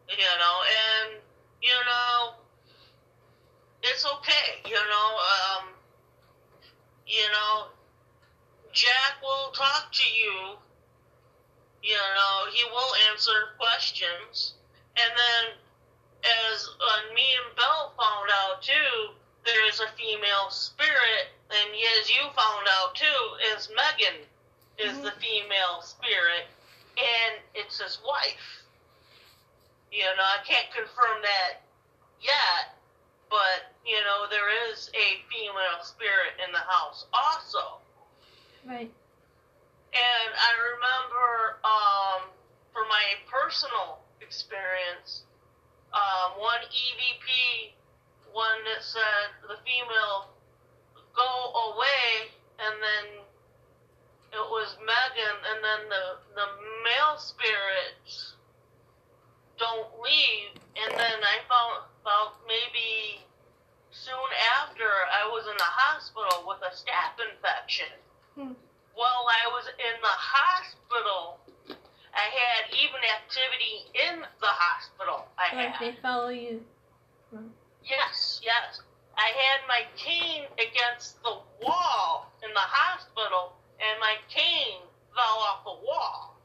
You 0.09 0.17
know, 0.17 0.57
and 0.65 1.21
you 1.61 1.77
know, 1.85 2.33
it's 3.83 4.05
okay. 4.05 4.65
You 4.65 4.73
know, 4.73 5.09
um, 5.21 5.69
you 7.05 7.29
know, 7.29 7.67
Jack 8.71 9.21
will 9.21 9.51
talk 9.53 9.91
to 9.91 10.07
you. 10.17 10.57
You 11.83 11.93
know, 11.93 12.49
he 12.51 12.63
will 12.71 12.93
answer 13.11 13.53
questions, 13.59 14.55
and 14.97 15.13
then 15.13 15.53
as 16.25 16.67
uh, 16.81 17.13
me 17.13 17.21
and 17.21 17.55
Bell 17.55 17.93
found 17.99 18.29
out 18.33 18.63
too, 18.63 19.13
there 19.45 19.67
is 19.67 19.79
a 19.79 19.87
female 19.97 20.49
spirit, 20.49 21.27
and 21.51 21.69
as 21.99 22.09
you 22.09 22.21
found 22.35 22.67
out 22.79 22.95
too, 22.95 23.37
is 23.55 23.69
Megan 23.69 24.25
is 24.77 24.97
Mhm. 24.97 25.03
the 25.03 25.11
female 25.19 25.81
spirit, 25.81 26.47
and 26.97 27.41
it's 27.53 27.79
his 27.79 27.99
wife. 28.01 28.63
You 29.91 30.05
know, 30.15 30.23
I 30.23 30.39
can't 30.43 30.71
confirm 30.71 31.21
that 31.21 31.61
yet, 32.21 32.75
but 33.29 33.71
you 33.85 34.01
know 34.03 34.27
there 34.27 34.49
is 34.69 34.89
a 34.93 35.21
female 35.29 35.83
spirit 35.83 36.39
in 36.45 36.51
the 36.51 36.59
house 36.59 37.05
also. 37.13 37.79
Right. 38.65 38.91
And 39.93 40.33
I 40.33 40.51
remember 40.73 41.59
um, 41.63 42.29
for 42.71 42.85
my 42.85 43.03
personal 43.29 43.99
experience, 44.21 45.23
um, 45.93 46.39
one 46.39 46.61
EVP, 46.63 47.73
one 48.33 48.59
that 48.65 48.81
said 48.83 49.29
the 49.47 49.57
female 49.63 50.33
go 51.15 51.31
away, 51.73 52.33
and 52.59 52.75
then 52.81 53.05
it 54.33 54.45
was 54.49 54.75
Megan, 54.81 55.37
and 55.53 55.59
then 55.63 55.81
the 55.89 56.05
the 56.35 56.47
male 56.83 57.15
spirits 57.17 58.33
don't 59.57 59.87
leave, 60.01 60.57
and 60.75 60.91
then 60.97 61.17
I 61.21 61.37
found 61.45 61.85
about 62.01 62.41
maybe 62.49 63.21
soon 63.91 64.29
after 64.59 64.83
I 64.89 65.29
was 65.29 65.45
in 65.45 65.55
the 65.55 65.69
hospital 65.69 66.43
with 66.49 66.57
a 66.65 66.73
staph 66.73 67.15
infection. 67.21 67.93
Hmm. 68.35 68.57
While 68.97 69.25
I 69.29 69.45
was 69.53 69.69
in 69.77 69.95
the 70.01 70.17
hospital, 70.17 71.39
I 72.13 72.25
had 72.29 72.73
even 72.73 73.01
activity 73.05 73.89
in 73.93 74.21
the 74.41 74.49
hospital. 74.49 75.25
I 75.37 75.55
Like 75.55 75.75
had. 75.77 75.81
they 75.81 75.97
follow 76.01 76.29
you. 76.29 76.61
Yes, 77.83 78.41
yes. 78.43 78.81
I 79.17 79.29
had 79.29 79.67
my 79.67 79.85
cane 79.95 80.47
against 80.57 81.21
the 81.21 81.37
wall 81.61 82.31
in 82.43 82.49
the 82.53 82.67
hospital, 82.67 83.53
and 83.79 83.99
my 83.99 84.15
cane 84.29 84.81
fell 85.13 85.37
off 85.45 85.63
the 85.63 85.77
wall. 85.85 86.35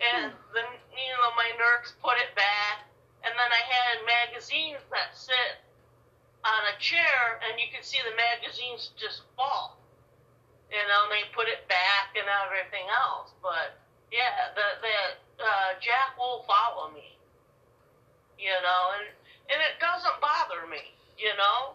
And 0.00 0.32
then, 0.56 0.70
you 0.96 1.12
know, 1.20 1.30
my 1.36 1.52
nurse 1.60 1.92
put 2.02 2.16
it 2.18 2.32
back, 2.34 2.88
and 3.22 3.32
then 3.36 3.50
I 3.52 3.62
had 3.68 3.94
magazines 4.08 4.80
that 4.90 5.12
sit 5.12 5.60
on 6.44 6.62
a 6.72 6.76
chair, 6.80 7.38
and 7.44 7.60
you 7.60 7.68
can 7.68 7.84
see 7.84 8.00
the 8.00 8.16
magazines 8.16 8.90
just 8.96 9.22
fall. 9.36 9.76
You 10.72 10.80
know, 10.88 11.10
and 11.10 11.12
they 11.12 11.26
put 11.34 11.50
it 11.50 11.66
back 11.68 12.14
and 12.14 12.24
everything 12.46 12.86
else. 12.88 13.34
But 13.42 13.76
yeah, 14.14 14.54
the 14.54 14.66
the 14.80 14.96
uh, 15.42 15.70
Jack 15.82 16.16
will 16.16 16.46
follow 16.46 16.94
me. 16.94 17.18
You 18.38 18.54
know, 18.64 18.82
and 18.96 19.10
and 19.50 19.58
it 19.58 19.82
doesn't 19.82 20.18
bother 20.22 20.66
me, 20.70 20.94
you 21.18 21.34
know. 21.34 21.74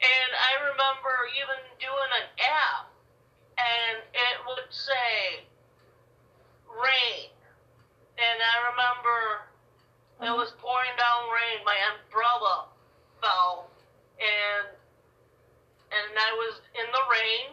And 0.00 0.30
I 0.34 0.52
remember 0.74 1.14
even 1.38 1.60
doing 1.78 2.10
an 2.24 2.28
app, 2.40 2.90
and 3.58 3.96
it 4.00 4.36
would 4.48 4.70
say 4.72 5.46
rain, 6.66 7.30
and 8.18 8.36
I 8.40 8.56
remember 8.72 9.18
it 10.20 10.28
uh-huh. 10.28 10.36
was 10.36 10.50
pouring 10.58 10.94
down 10.98 11.30
rain. 11.30 11.64
My 11.64 11.78
umbrella 11.94 12.68
fell, 13.20 13.70
and 14.18 14.72
and 15.90 16.10
I 16.16 16.30
was 16.34 16.64
in 16.74 16.86
the 16.90 17.04
rain, 17.12 17.46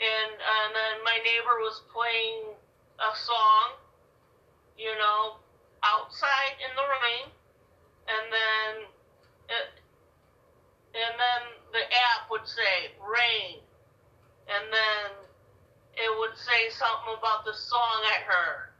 and 0.00 0.32
and 0.32 0.68
then 0.72 0.96
my 1.04 1.20
neighbor 1.22 1.60
was 1.60 1.84
playing 1.92 2.56
a 2.98 3.12
song, 3.12 3.76
you 4.78 4.96
know, 4.96 5.36
outside 5.84 6.56
in 6.64 6.72
the 6.72 6.86
rain, 6.88 7.33
and 8.08 8.24
then 8.32 8.72
it, 9.48 9.68
and 10.94 11.14
then 11.18 11.42
the 11.72 11.84
app 12.12 12.30
would 12.30 12.46
say 12.46 12.94
rain, 13.00 13.60
and 14.48 14.64
then 14.72 15.08
it 15.96 16.10
would 16.18 16.36
say 16.36 16.70
something 16.70 17.14
about 17.18 17.44
the 17.44 17.54
song 17.54 17.98
I 18.10 18.22
heard. 18.26 18.74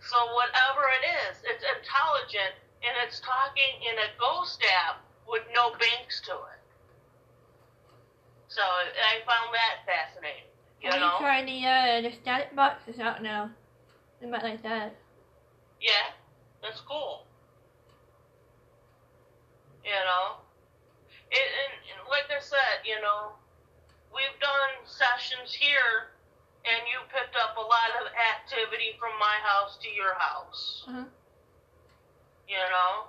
So 0.00 0.16
whatever 0.32 0.88
it 1.00 1.04
is, 1.28 1.44
it's 1.44 1.64
intelligent 1.64 2.56
and 2.80 2.92
it's 3.04 3.20
talking 3.20 3.72
in 3.84 3.96
a 4.00 4.08
ghost 4.18 4.64
app 4.88 5.04
with 5.28 5.42
no 5.54 5.70
banks 5.76 6.20
to 6.24 6.32
it. 6.32 6.60
So 8.48 8.62
I 8.62 9.20
found 9.28 9.52
that 9.54 9.84
fascinating. 9.86 10.48
You 10.82 10.90
Are 10.90 10.98
know? 10.98 11.12
you 11.12 11.18
trying 11.20 11.46
the 11.46 11.60
uh 11.62 12.00
the 12.00 12.12
static 12.16 12.56
boxes 12.56 12.98
out 12.98 13.22
now? 13.22 13.50
They 14.20 14.26
might 14.26 14.42
like 14.42 14.62
that. 14.62 14.96
Yeah, 15.80 16.12
that's 16.62 16.80
cool. 16.80 17.24
You 19.84 19.96
know, 19.96 20.44
it, 21.30 21.40
and, 21.40 21.72
and 21.88 22.00
like 22.08 22.28
I 22.28 22.40
said, 22.40 22.84
you 22.84 23.00
know, 23.00 23.32
we've 24.12 24.36
done 24.40 24.84
sessions 25.50 25.54
here, 25.58 26.10
and 26.64 26.82
you 26.86 26.98
picked 27.12 27.36
up 27.36 27.56
a 27.56 27.60
lot 27.60 27.90
of 28.00 28.06
activity 28.14 28.96
from 28.98 29.10
my 29.18 29.36
house 29.42 29.78
to 29.82 29.88
your 29.88 30.14
house. 30.14 30.84
Uh-huh. 30.88 31.04
You 32.48 32.56
know, 32.56 33.06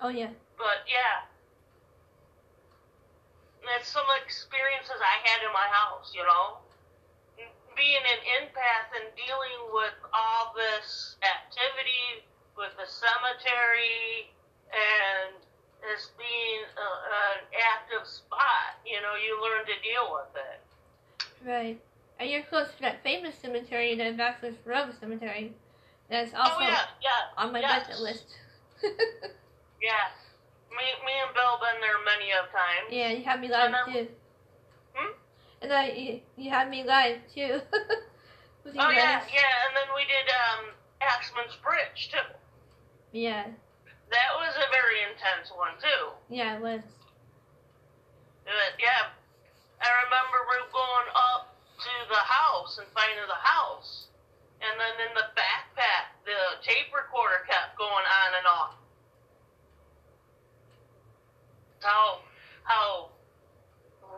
Oh 0.00 0.08
yeah. 0.08 0.28
but 0.58 0.84
yeah, 0.84 1.24
it's 3.78 3.88
some 3.88 4.04
experiences 4.24 5.00
I 5.00 5.28
had 5.28 5.40
in 5.46 5.52
my 5.52 5.68
house. 5.72 6.12
You 6.14 6.24
know, 6.24 6.60
being 7.76 8.04
an 8.04 8.20
empath 8.42 8.92
and 9.00 9.08
dealing 9.16 9.72
with 9.72 9.96
all 10.12 10.52
this 10.52 11.16
activity 11.24 12.28
with 12.56 12.76
the 12.76 12.84
cemetery 12.84 14.28
and 14.76 15.40
this 15.82 16.10
being 16.16 16.62
a, 16.78 16.88
an 17.10 17.38
active 17.58 18.06
spot, 18.06 18.78
you 18.86 19.00
know, 19.02 19.14
you 19.18 19.36
learn 19.42 19.66
to 19.66 19.76
deal 19.82 20.06
with 20.14 20.32
it. 20.38 20.60
Right. 21.44 21.80
And 22.18 22.30
you're 22.30 22.42
close 22.44 22.68
to 22.76 22.80
that 22.82 23.02
famous 23.02 23.34
cemetery, 23.34 23.94
the 23.96 24.14
Bachelor's 24.16 24.54
Grove 24.64 24.94
Cemetery. 25.00 25.52
That's 26.08 26.32
also 26.34 26.54
oh 26.56 26.60
yeah, 26.60 26.86
yeah, 27.02 27.32
on 27.36 27.52
my 27.52 27.60
yes. 27.60 27.86
bucket 27.86 28.00
list. 28.00 28.26
yeah. 28.82 30.12
Me, 30.70 30.84
me 31.04 31.12
and 31.24 31.34
Bill 31.34 31.58
been 31.60 31.80
there 31.80 31.98
many 32.04 32.30
of 32.32 32.50
times. 32.52 32.88
yeah, 32.90 33.10
you 33.10 33.24
had 33.24 33.40
me 33.40 33.48
live 33.48 33.72
And 33.74 33.92
too. 33.92 34.08
Hmm? 34.94 35.12
And 35.62 35.70
then 35.70 35.96
you, 35.96 36.20
you 36.36 36.50
had 36.50 36.70
me 36.70 36.84
live 36.84 37.18
too. 37.34 37.60
Oh 38.64 38.90
yeah, 38.90 39.18
guys. 39.18 39.28
yeah, 39.34 39.66
and 39.66 39.76
then 39.76 39.90
we 39.96 40.02
did 40.02 40.30
um 40.30 40.70
Axman's 41.00 41.56
Bridge 41.64 42.10
too. 42.12 42.18
Yeah. 43.10 43.46
That 44.12 44.30
was 44.36 44.52
a 44.60 44.68
very 44.68 45.00
intense 45.08 45.48
one 45.56 45.72
too. 45.80 46.12
Yeah, 46.28 46.60
it 46.60 46.62
was. 46.62 46.84
But 48.44 48.76
yeah, 48.76 49.08
I 49.80 49.88
remember 50.04 50.36
we 50.52 50.60
were 50.60 50.68
going 50.68 51.08
up 51.16 51.56
to 51.80 51.92
the 52.12 52.20
house 52.20 52.76
and 52.76 52.86
finding 52.92 53.24
the 53.24 53.40
house, 53.40 54.12
and 54.60 54.76
then 54.76 54.94
in 55.08 55.12
the 55.16 55.32
backpack, 55.32 56.12
the 56.28 56.60
tape 56.60 56.92
recorder 56.92 57.40
kept 57.48 57.80
going 57.80 58.04
on 58.04 58.28
and 58.36 58.46
off. 58.46 58.74
How 61.80 62.20
how 62.68 63.08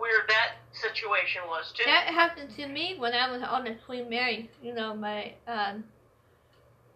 weird 0.03 0.27
that 0.27 0.59
situation 0.75 1.43
was 1.47 1.73
too. 1.77 1.87
That 1.87 2.11
happened 2.11 2.51
to 2.57 2.67
me 2.67 2.97
when 2.99 3.15
I 3.15 3.31
was 3.31 3.43
on 3.47 3.63
the 3.63 3.77
Queen 3.87 4.11
Mary. 4.11 4.51
You 4.61 4.75
know, 4.75 4.93
my 4.93 5.35
um, 5.47 5.85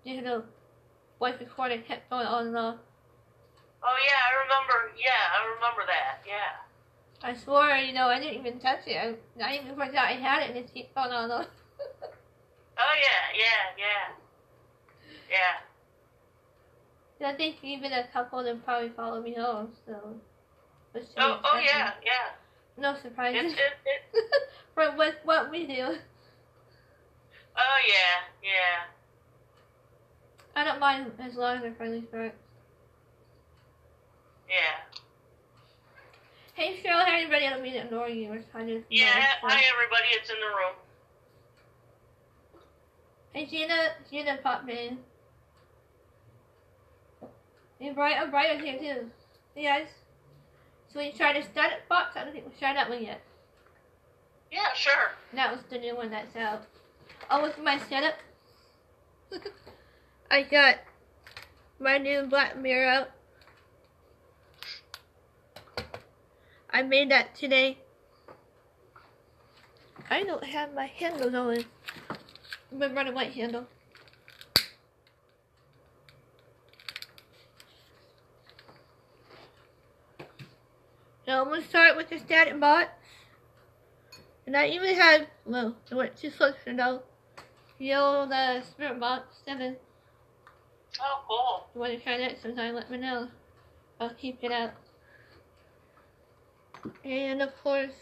digital 0.04 0.42
voice 1.18 1.38
recorder 1.40 1.78
kept 1.86 2.10
going 2.10 2.26
on 2.26 2.48
and 2.48 2.56
off. 2.56 2.76
Oh 3.82 3.96
yeah, 4.06 4.20
I 4.26 4.32
remember. 4.42 4.92
Yeah, 4.98 5.22
I 5.34 5.44
remember 5.54 5.82
that. 5.86 6.22
Yeah. 6.26 6.58
I 7.22 7.34
swore, 7.34 7.76
you 7.76 7.92
know, 7.92 8.06
I 8.08 8.20
didn't 8.20 8.38
even 8.38 8.60
touch 8.60 8.86
it. 8.86 8.96
I, 8.96 9.14
not 9.38 9.52
even 9.52 9.74
forgot 9.74 10.06
I 10.06 10.12
had 10.12 10.42
it 10.42 10.50
and 10.50 10.58
it 10.58 10.72
kept 10.74 10.94
going 10.94 11.10
on. 11.12 11.46
Oh 12.80 12.94
yeah, 12.94 13.36
yeah, 13.36 13.74
yeah, 13.76 14.14
yeah. 17.20 17.28
I 17.28 17.34
think 17.34 17.56
even 17.64 17.92
a 17.92 18.06
couple 18.12 18.38
of 18.38 18.44
them 18.44 18.62
probably 18.64 18.90
followed 18.90 19.24
me 19.24 19.34
home, 19.34 19.70
so. 19.84 20.14
Oh, 20.94 21.00
oh 21.16 21.40
nothing- 21.42 21.64
yeah, 21.66 21.90
yeah. 22.04 22.30
No 22.76 22.94
surprises. 23.02 23.50
It's 23.52 23.60
it, 23.60 23.74
it. 23.84 24.24
For 24.74 24.92
what, 24.92 25.16
what 25.24 25.50
we 25.50 25.66
do. 25.66 25.96
Oh 27.56 27.78
yeah, 27.88 28.22
yeah. 28.44 28.86
I 30.54 30.62
don't 30.62 30.78
mind 30.78 31.10
as 31.18 31.34
long 31.34 31.56
as 31.56 31.62
they're 31.62 31.74
friendly 31.74 32.02
spirits. 32.02 32.38
Yeah. 34.48 34.98
Hey 36.54 36.80
Cheryl, 36.82 37.04
hey 37.04 37.22
everybody, 37.22 37.46
I 37.46 37.50
don't 37.50 37.62
mean 37.62 37.74
to 37.74 37.84
ignore 37.84 38.08
you. 38.08 38.42
Kind 38.52 38.70
of. 38.70 38.82
Yeah, 38.90 39.24
hi 39.42 39.62
everybody, 39.72 40.08
it's 40.12 40.30
in 40.30 40.36
the 40.40 40.46
room. 40.46 40.74
Hey 43.32 43.46
Gina, 43.46 43.90
Gina 44.10 44.38
popped 44.42 44.68
in. 44.70 44.98
Hey 47.78 47.92
Brian, 47.94 48.22
oh 48.24 48.30
Brian's 48.30 48.64
here 48.64 48.78
too. 48.78 49.10
Hey 49.54 49.64
guys. 49.64 49.86
So 50.92 50.98
we 50.98 51.12
tried 51.12 51.36
a 51.36 51.44
static 51.44 51.86
box. 51.88 52.16
I 52.16 52.24
don't 52.24 52.32
think 52.32 52.46
we 52.46 52.58
tried 52.58 52.76
that 52.76 52.88
one 52.88 53.04
yet. 53.04 53.20
Yeah, 54.50 54.72
sure. 54.74 55.12
That 55.34 55.52
was 55.52 55.60
the 55.68 55.78
new 55.78 55.94
one 55.94 56.10
that's 56.10 56.34
out. 56.34 56.62
Oh, 57.30 57.42
with 57.42 57.58
my 57.58 57.78
setup. 57.90 58.14
I 60.30 60.42
got 60.42 60.76
my 61.78 61.98
new 61.98 62.22
black 62.22 62.56
mirror 62.56 62.88
out. 62.88 63.10
I 66.70 66.82
made 66.82 67.10
that 67.10 67.34
today. 67.34 67.78
I 70.10 70.22
don't 70.22 70.44
have 70.44 70.74
my 70.74 70.86
handles 70.86 71.34
on. 71.34 71.64
I'm 72.70 72.78
gonna 72.78 72.94
run 72.94 73.08
a 73.08 73.12
white 73.12 73.32
handle. 73.32 73.66
So 81.24 81.42
I'm 81.42 81.48
gonna 81.48 81.62
start 81.62 81.96
with 81.96 82.08
the 82.10 82.18
static 82.18 82.58
box. 82.58 82.90
And 84.46 84.56
I 84.56 84.68
even 84.68 84.94
had, 84.94 85.28
well, 85.44 85.76
I 85.92 85.94
went 85.94 86.16
too 86.16 86.30
close 86.30 86.54
to 86.64 86.72
know. 86.72 87.02
Yo, 87.78 88.26
the 88.26 88.62
Spirit 88.62 88.98
Box 88.98 89.36
7. 89.44 89.76
Oh, 91.00 91.24
cool. 91.28 91.66
You 91.74 91.80
want 91.80 91.92
to 91.92 92.02
try 92.02 92.16
that 92.18 92.40
sometime, 92.40 92.74
let 92.74 92.90
me 92.90 92.96
know. 92.96 93.28
I'll 94.00 94.14
keep 94.14 94.42
it 94.42 94.50
out. 94.50 94.72
And 97.04 97.42
of 97.42 97.50
course, 97.62 97.92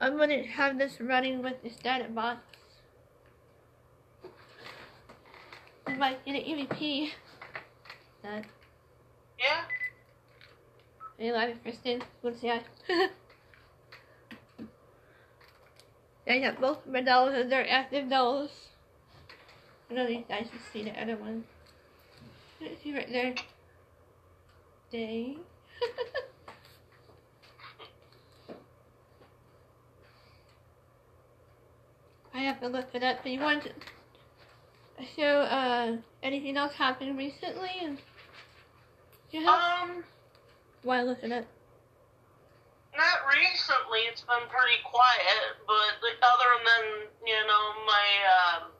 I'm 0.00 0.16
going 0.16 0.30
to 0.30 0.42
have 0.44 0.78
this 0.78 1.00
running 1.00 1.42
with 1.42 1.62
the 1.62 1.70
static 1.70 2.14
box. 2.14 2.40
I 5.86 5.94
might 5.94 6.24
get 6.24 6.36
an 6.36 6.42
EVP. 6.42 7.10
That. 8.22 8.44
Yeah. 9.38 9.64
Hey, 11.18 11.32
live 11.32 11.56
Kristin. 11.64 12.02
Good 12.22 12.34
to 12.34 12.40
see 12.40 12.46
you. 12.48 13.08
I 16.26 16.38
got 16.38 16.60
both 16.60 16.86
of 16.86 16.92
my 16.92 17.02
dolls 17.02 17.34
and 17.34 17.50
they're 17.50 17.68
active 17.68 18.08
dolls. 18.08 18.50
I 19.90 19.94
know 19.94 20.06
these 20.06 20.24
guys 20.28 20.46
can 20.48 20.60
see 20.72 20.84
the 20.84 21.02
other 21.02 21.16
one. 21.16 21.44
Let's 22.60 22.82
see 22.82 22.94
right 22.94 23.10
there. 23.10 23.34
Day. 24.92 25.36
I 32.34 32.38
have 32.40 32.60
to 32.60 32.68
look 32.68 32.86
it 32.94 33.02
up. 33.02 33.22
Do 33.24 33.30
you 33.30 33.40
want 33.40 33.64
to 33.64 33.70
show 35.16 35.40
uh, 35.42 35.96
anything 36.22 36.56
else 36.56 36.74
happened 36.74 37.18
recently? 37.18 37.70
And 37.82 37.98
you 39.30 39.44
have 39.44 39.88
Um, 39.90 40.04
why 40.82 41.02
look 41.02 41.22
it 41.22 41.32
up? 41.32 41.44
not 42.96 43.18
recently. 43.28 44.00
It's 44.10 44.20
been 44.22 44.46
pretty 44.48 44.76
quiet, 44.84 45.56
but 45.66 46.00
the- 46.02 46.26
other 46.26 46.64
than 46.64 47.08
you 47.26 47.46
know 47.46 47.72
my 47.86 48.58
um, 48.58 48.72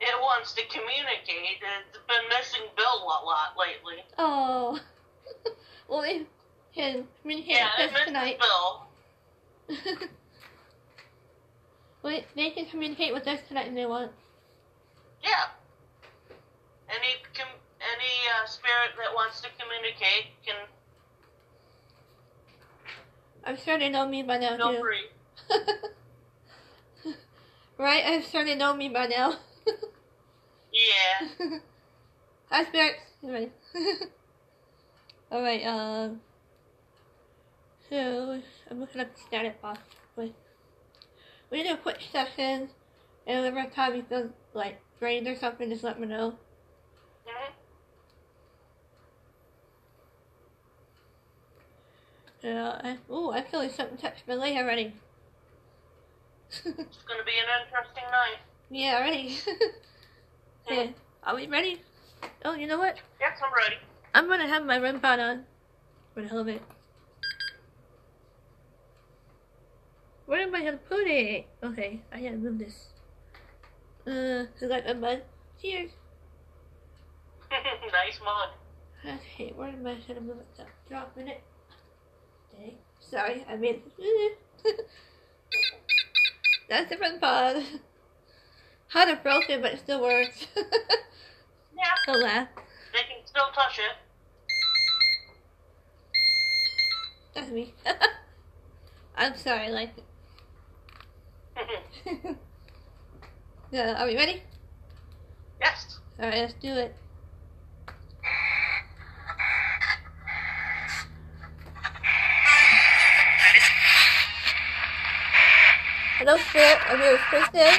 it 0.00 0.14
wants 0.20 0.52
to 0.54 0.62
communicate. 0.66 1.58
It's 1.88 1.98
been 2.06 2.28
missing 2.28 2.62
Bill 2.76 3.02
a 3.04 3.24
lot 3.24 3.56
lately. 3.58 4.04
Oh. 4.18 4.78
well, 5.88 6.02
they 6.02 6.26
can 6.74 7.06
communicate 7.22 7.56
Yeah, 7.56 7.70
it 7.78 8.06
tonight. 8.06 8.38
Bill. 8.38 8.86
well, 12.08 12.20
they 12.34 12.50
can 12.50 12.66
communicate 12.66 13.12
with 13.12 13.26
us 13.28 13.40
tonight 13.48 13.68
if 13.68 13.74
they 13.74 13.86
want. 13.86 14.12
Yeah. 15.22 15.46
Any 16.88 17.20
com- 17.34 17.60
any 17.80 18.14
uh, 18.32 18.46
spirit 18.46 18.90
that 18.96 19.14
wants 19.14 19.40
to 19.42 19.48
communicate 19.58 20.32
can 20.44 20.56
I'm 23.44 23.56
sure 23.56 23.78
they 23.78 23.88
know 23.88 24.06
me 24.06 24.22
by 24.22 24.38
now, 24.38 24.56
feel 24.56 24.72
too. 24.72 24.80
free. 24.80 25.06
right? 27.78 28.02
I'm 28.06 28.22
sure 28.22 28.44
they 28.44 28.54
know 28.54 28.74
me 28.74 28.88
by 28.88 29.06
now. 29.06 29.34
Yeah. 30.70 31.28
Hi, 32.50 32.64
spirits. 32.64 33.00
Alright. 33.24 33.52
Alright, 35.32 35.66
um. 35.66 36.20
So, 37.90 38.40
I'm 38.70 38.78
looking 38.78 39.00
up 39.00 39.12
the 39.12 39.20
static 39.20 39.60
box. 39.60 39.80
We 41.50 41.62
do 41.62 41.74
a 41.74 41.76
quick 41.76 42.00
session, 42.12 42.68
and 43.26 43.72
time 43.72 43.94
you 43.94 44.02
feel 44.02 44.30
like 44.54 44.80
drained 44.98 45.26
or 45.26 45.36
something, 45.36 45.70
just 45.70 45.84
let 45.84 45.98
me 45.98 46.06
know. 46.06 46.34
Yeah, 52.42 52.80
I, 52.84 53.12
ooh, 53.12 53.30
I 53.30 53.42
feel 53.42 53.60
like 53.60 53.72
something 53.72 53.98
touched 53.98 54.22
my 54.28 54.34
leg 54.34 54.56
already. 54.56 54.94
It's 56.50 56.62
gonna 56.64 57.24
be 57.24 57.32
an 57.32 57.66
interesting 57.66 58.04
night. 58.10 58.38
yeah, 58.70 59.00
ready. 59.00 59.36
Hmm. 60.66 60.74
yeah. 60.74 60.86
are 61.24 61.34
we 61.34 61.46
ready? 61.46 61.80
Oh, 62.44 62.54
you 62.54 62.66
know 62.66 62.78
what? 62.78 62.98
Yes, 63.18 63.38
I'm 63.42 63.54
ready. 63.54 63.76
I'm 64.12 64.28
gonna 64.28 64.46
have 64.46 64.66
my 64.66 64.78
REM 64.78 65.00
pod 65.00 65.18
on 65.18 65.44
for 66.12 66.20
the 66.20 66.28
hell 66.28 66.40
of 66.40 66.48
it. 66.48 66.60
Where 70.28 70.40
am 70.42 70.54
I 70.54 70.62
gonna 70.62 70.76
put 70.76 71.06
it? 71.06 71.46
Okay, 71.64 72.02
I 72.12 72.20
gotta 72.20 72.36
move 72.36 72.58
this. 72.58 72.88
Uh, 74.06 74.44
is 74.60 74.68
that 74.68 74.86
a 74.86 74.94
bud? 74.94 75.22
Cheers. 75.58 75.90
nice 77.50 78.20
mug. 78.22 78.50
Okay, 79.06 79.54
where 79.56 79.70
am 79.70 79.86
I 79.86 79.96
gonna 80.06 80.20
move 80.20 80.36
it? 80.36 80.46
Stop 80.52 80.66
dropping 80.86 81.28
it. 81.28 81.42
Okay, 82.52 82.74
sorry, 83.00 83.42
I 83.48 83.56
made 83.56 83.80
That's 86.68 86.90
the 86.90 86.98
REM 86.98 87.20
pod. 87.20 87.62
Had 88.88 89.08
it 89.08 89.22
broken, 89.22 89.62
but 89.62 89.72
it 89.72 89.78
still 89.78 90.02
works. 90.02 90.46
Yeah. 91.74 91.84
Don't 92.12 92.22
laugh. 92.22 92.48
They 92.92 93.04
can 93.08 93.24
still 93.24 93.50
touch 93.54 93.78
it. 93.78 93.96
That's 97.34 97.50
me. 97.52 97.72
I'm 99.16 99.36
sorry, 99.36 99.70
like. 99.70 99.90
yeah, 103.70 104.00
are 104.00 104.06
we 104.06 104.16
ready? 104.16 104.42
yes. 105.60 105.98
Alright, 106.18 106.38
let's 106.38 106.54
do 106.54 106.74
it. 106.74 106.94
Hello, 116.18 116.36
Spirit. 116.36 116.78
I'm 116.88 116.98
here 116.98 117.12
with 117.12 117.20
Kristin. 117.20 117.78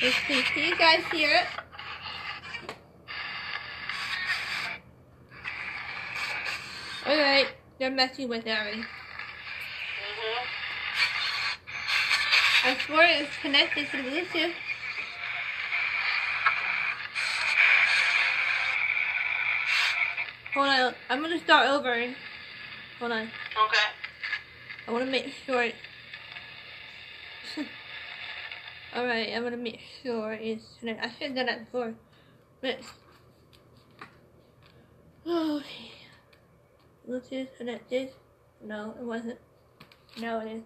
Let's 0.00 0.16
see. 0.28 0.42
Can 0.42 0.68
you 0.68 0.76
guys 0.76 1.02
hear 1.12 1.30
it? 1.30 1.63
Alright, 7.14 7.46
they're 7.78 7.92
messing 7.92 8.28
with 8.28 8.44
Ari. 8.44 8.74
Mhm. 8.74 8.84
I 12.64 12.76
swear 12.84 13.22
it's 13.22 13.36
connected 13.40 13.88
to 13.90 14.02
the 14.02 14.10
Bluetooth. 14.10 14.52
Hold 20.54 20.66
on, 20.66 20.94
I'm 21.08 21.22
gonna 21.22 21.38
start 21.38 21.68
over. 21.68 22.14
Hold 22.98 23.12
on, 23.12 23.22
Okay. 23.22 23.86
I 24.88 24.90
wanna 24.90 25.06
make 25.06 25.32
sure. 25.46 25.70
Alright, 28.96 29.32
I'm 29.32 29.44
gonna 29.44 29.56
make 29.56 29.80
sure 30.02 30.32
it's 30.32 30.64
connected. 30.80 31.04
I 31.04 31.10
should 31.12 31.28
have 31.28 31.36
done 31.36 31.46
that 31.46 31.64
before. 31.66 31.94
But. 32.60 32.80
Okay. 35.26 36.03
Bluetooth 37.08 37.48
connected. 37.56 38.10
No, 38.62 38.94
it 38.98 39.04
wasn't. 39.04 39.38
Now 40.20 40.40
it 40.40 40.48
is. 40.48 40.62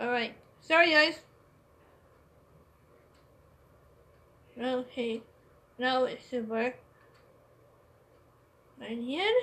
Alright. 0.00 0.34
Sorry, 0.60 0.90
guys. 0.90 1.20
Okay. 4.60 5.22
Now 5.78 6.04
it 6.04 6.20
should 6.28 6.48
work. 6.48 6.76
And 8.80 9.02
here. 9.02 9.34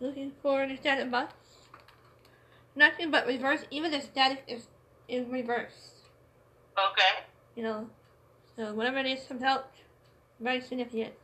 Looking 0.00 0.32
for 0.42 0.66
the 0.66 0.76
static 0.76 1.10
box. 1.10 1.34
Nothing 2.74 3.10
but 3.10 3.26
reverse. 3.26 3.64
Even 3.70 3.90
the 3.90 4.00
static 4.00 4.44
is 4.46 4.68
in 5.08 5.30
reverse. 5.30 6.04
Okay. 6.78 7.24
You 7.54 7.62
know. 7.62 7.90
So 8.56 8.74
whatever 8.74 8.98
it 8.98 9.06
is 9.06 9.24
comes 9.26 9.42
out. 9.42 9.70
Very 10.40 10.60
significant. 10.60 11.14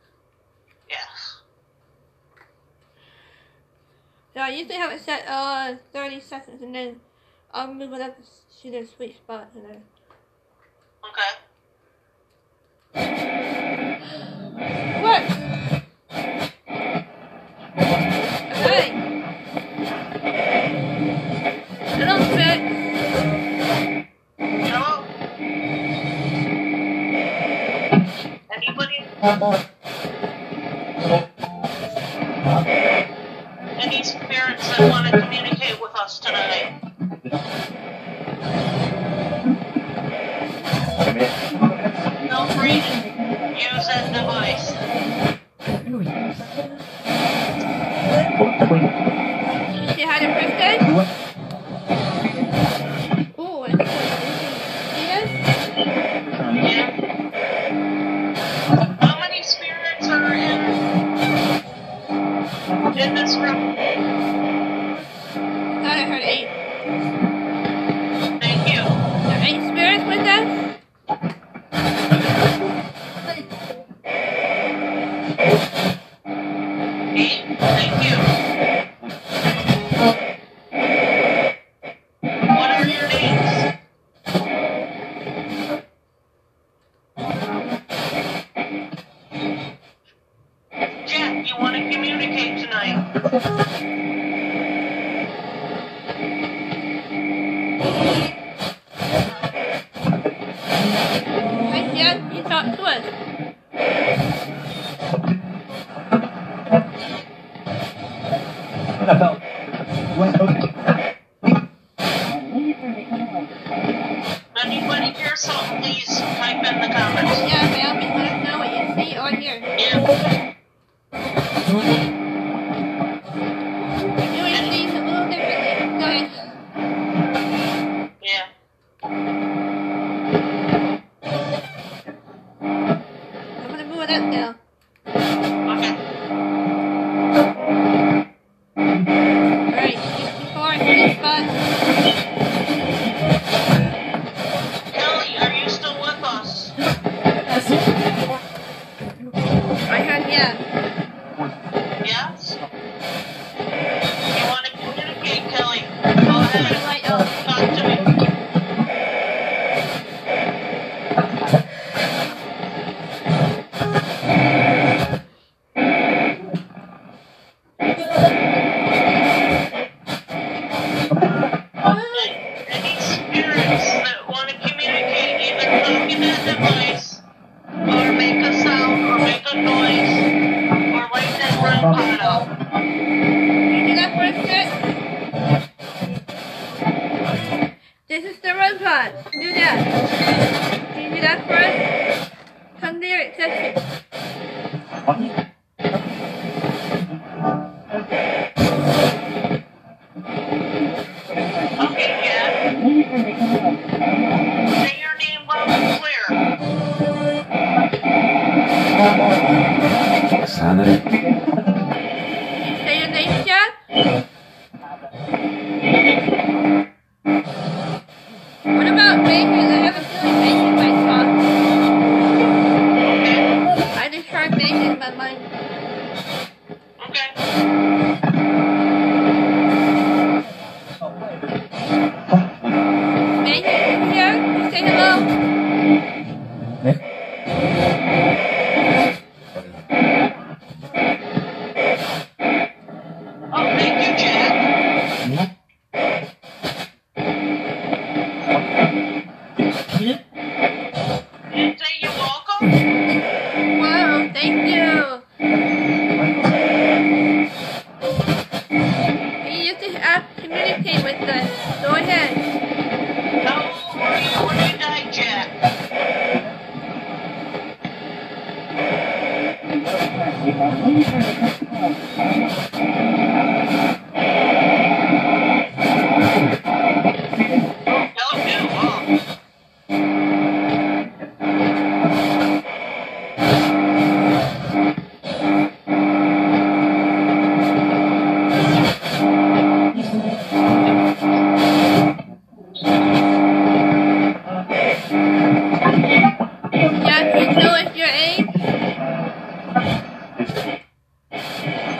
Yes. 0.89 1.41
So 4.33 4.39
I 4.41 4.49
usually 4.49 4.75
have 4.75 4.91
it 4.91 4.99
set 5.01 5.25
uh 5.27 5.75
30 5.91 6.19
seconds 6.19 6.61
and 6.63 6.73
then 6.73 6.99
I'll 7.53 7.71
move 7.73 7.93
it 7.93 8.01
up 8.01 8.17
to 8.61 8.71
the 8.71 8.83
sweet 8.85 9.17
spot 9.17 9.49
and 9.53 9.65
then 9.65 9.83
Okay. 11.05 11.31
What? 15.03 15.21
Alright. 18.63 18.93
Hello, 21.93 22.15
Fred. 22.33 22.59
Hello. 24.39 25.03
Anybody? 28.55 28.99
That 34.83 34.91
want 34.91 35.07
to 35.07 35.21
communicate 35.21 35.81
with 35.81 35.95
us 35.95 36.19
tonight? 36.19 36.77
Feel 42.27 42.45
free 42.47 42.81
to 42.81 42.93
use 43.55 43.87
that 43.87 44.11
device. 44.11 44.67
Say 49.95 50.03
hi 50.03 50.19
to 50.19 50.27
Kristin. 50.33 51.22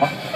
Are 0.04 0.33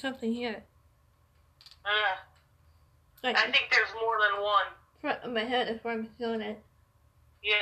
there's 0.00 0.12
something 0.12 0.32
here. 0.32 0.62
Uh, 1.84 2.16
Like 3.22 3.36
I 3.36 3.42
think 3.50 3.68
there's 3.70 3.92
more 4.00 4.16
than 4.20 4.42
one. 4.42 4.66
front 5.00 5.22
of 5.24 5.32
my 5.32 5.44
head 5.44 5.68
is 5.68 5.82
where 5.82 5.94
I'm 5.94 6.08
feeling 6.18 6.40
it. 6.40 6.62
Yeah. 7.42 7.54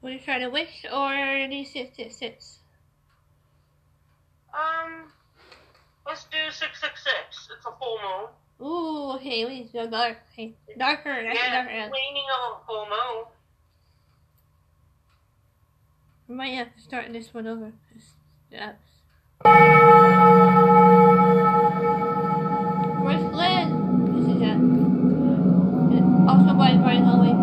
Will 0.00 0.10
you 0.12 0.18
try 0.18 0.38
to 0.38 0.48
wish 0.48 0.84
or 0.86 1.12
D666? 1.12 2.58
Um, 4.52 5.12
let's 6.06 6.24
do 6.24 6.38
666. 6.50 7.48
It's 7.56 7.66
a 7.66 7.72
full 7.78 7.98
moon. 8.02 8.28
Ooh, 8.60 9.16
okay, 9.16 9.44
we 9.44 9.60
need 9.60 9.66
to 9.68 9.72
go 9.72 9.90
dark. 9.90 10.18
Okay, 10.32 10.54
darker, 10.78 11.10
a 11.10 11.24
yeah, 11.34 11.64
darker 11.64 11.90
waning 11.92 12.26
of 12.46 12.60
a 12.62 12.66
full 12.66 12.86
moon. 12.86 13.24
I 16.32 16.34
might 16.34 16.54
have 16.54 16.74
to 16.74 16.80
start 16.80 17.12
this 17.12 17.34
one 17.34 17.46
over. 17.46 17.72
the. 18.50 18.78
Where's 23.02 23.30
Glenn? 23.32 24.14
This 24.16 24.34
is 24.34 24.40
it. 24.40 24.56
Also 26.26 26.54
by 26.54 26.78
Brian 26.78 27.04
Holloway. 27.04 27.41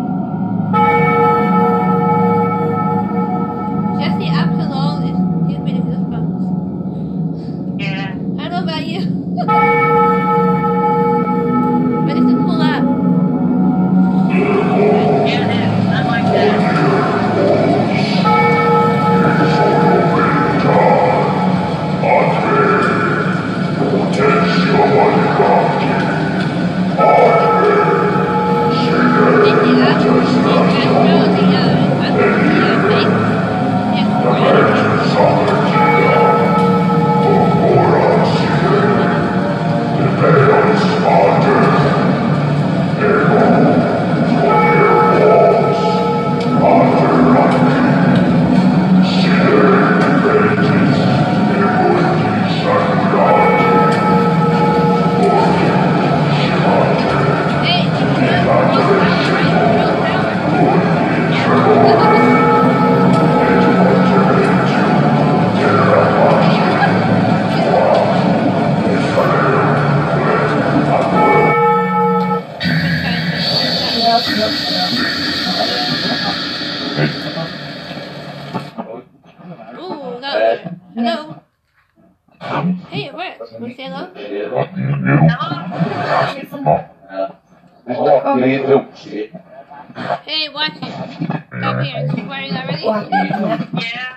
Hey, 88.50 90.48
watch 90.48 90.72
it. 90.74 90.82
Come 91.50 91.84
here. 91.84 92.04
It's 92.04 92.14
swearing 92.14 92.52
already? 92.52 92.82
Yeah. 93.80 94.16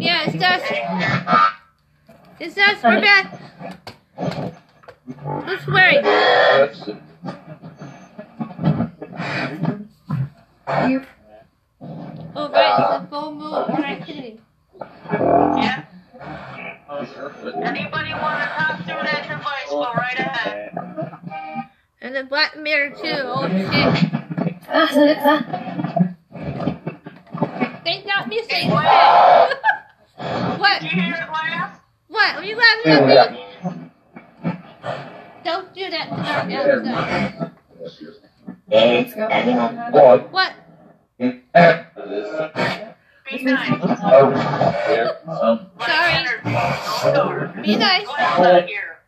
Yeah, 0.00 0.30
it's 0.30 0.42
us. 0.42 0.62
It's 2.40 2.56
us. 2.56 2.82
We're 2.82 3.00
back. 3.02 3.26
Who's 5.44 5.60
swearing? 5.64 6.02
Oh, 12.36 12.48
right. 12.50 12.74
It's 12.78 13.04
a 13.04 13.06
full 13.10 13.34
moon 13.34 13.52
or 13.52 13.84
activity. 13.84 14.40
Yeah. 15.20 15.84
Anybody 17.62 18.12
want 18.14 18.40
to 18.40 18.46
talk 18.56 18.76
through 18.84 19.04
that 19.04 19.26
device, 19.28 19.68
go 19.68 19.92
right 19.92 20.18
ahead. 20.18 21.19
And 22.10 22.16
the 22.16 22.24
black 22.28 22.58
mirror, 22.58 22.90
too. 22.90 23.04
Oh, 23.04 23.46
oh 24.72 24.86
shit. 24.88 25.16
They 27.84 28.02
got 28.02 28.26
me 28.26 28.42
saying 28.50 28.70
that. 28.70 29.60
what? 30.58 30.82
Did 30.82 30.90
you 30.90 31.02
hear 31.02 31.14
it 31.14 31.30
laugh? 31.30 31.80
What? 32.08 32.34
Are 32.34 32.42
you 32.42 32.56
laughing 32.56 32.92
at 33.16 33.32
me? 33.32 33.46
Don't 35.44 35.72
do 35.72 35.88
that 35.88 36.08
to 36.10 36.16
dark 36.16 36.50
outside. 36.50 37.52
What? 40.32 40.52
Be 41.16 41.44
nice. 43.44 43.80
Sorry. 45.86 46.12
Energy, 46.12 46.42
no. 47.04 47.62
Be 47.62 47.76
nice. 47.76 48.04
Glenn's 48.04 48.38
not 48.40 48.66
here. 48.66 48.98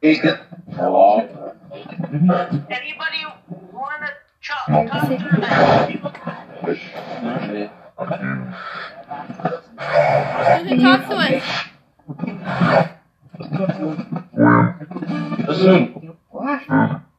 Anybody 1.73 3.25
want 3.73 4.03
to 4.03 4.11
talk, 4.47 4.66
talk 4.91 5.07
through 5.07 5.41
that? 5.41 5.89
You 5.91 5.99
can 10.68 10.79
talk 10.83 11.01
to 11.09 11.14
us. 11.16 11.43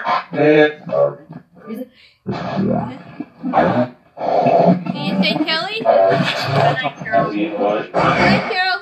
Can 4.93 5.05
you 5.07 5.15
say 5.23 5.33
Kelly? 5.45 5.79
Good 6.09 6.17
night, 6.17 6.97
Carol. 6.99 7.33
Hi, 7.93 8.39
Carol. 8.49 8.81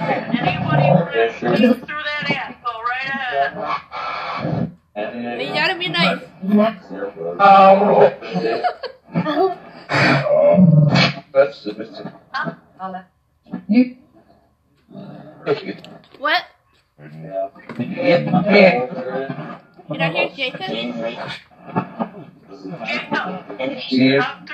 Anybody 0.00 0.86
want 0.90 1.12
to 1.12 1.30
speak 1.30 1.54
through 1.86 2.04
that 2.04 2.24
app, 2.30 2.64
right 2.64 3.08
ahead. 3.08 3.50
But 5.38 5.54
gotta 5.54 5.76
be 5.78 5.88
nice. 5.88 6.18
What? 16.18 16.44
Did 19.90 20.00
I 20.02 20.10
hear 20.12 20.28
Jacob? 20.36 20.60
That 20.60 20.72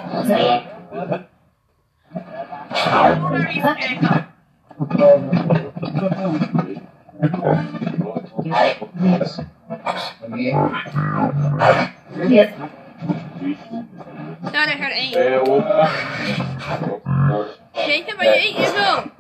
How 2.71 3.15
old 3.25 3.33
are 3.33 3.53
you? 3.53 3.63
Thought 14.53 14.69
I 14.69 14.77
heard 14.77 14.93
eight. 14.95 15.15
Jacob, 17.75 18.19
are 18.21 18.25
you 18.25 18.31
eight 18.33 18.57
years 18.59 18.75
old? 18.75 19.11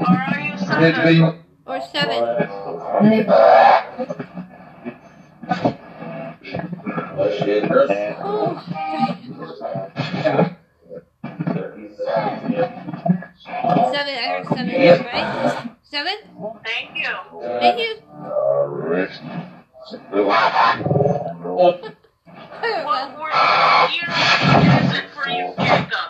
Or 0.00 0.08
are 0.08 0.40
you 0.40 0.58
seven? 0.58 1.40
Or 1.66 1.80
seven? 1.80 2.24
Oh, 8.20 8.64
Seven. 13.92 14.14
I 14.14 14.26
heard 14.28 14.46
seven. 14.48 15.04
Right? 15.06 15.68
Seven. 15.82 16.14
Thank 16.64 16.96
you. 16.96 17.14
Thank 17.60 17.78
you. 17.78 17.96
What 22.84 23.06
were 23.18 23.32
year 23.92 24.08
is 24.08 24.90
it 24.98 25.06
for 25.14 25.28
you, 25.28 25.44
Jacob? 25.58 26.08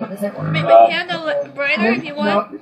Make 0.00 0.66
the 0.66 0.86
candle 0.88 1.52
brighter 1.54 1.92
if 1.92 2.04
you 2.04 2.14
want. 2.14 2.59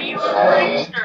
You? 0.00 0.20
a 0.20 0.97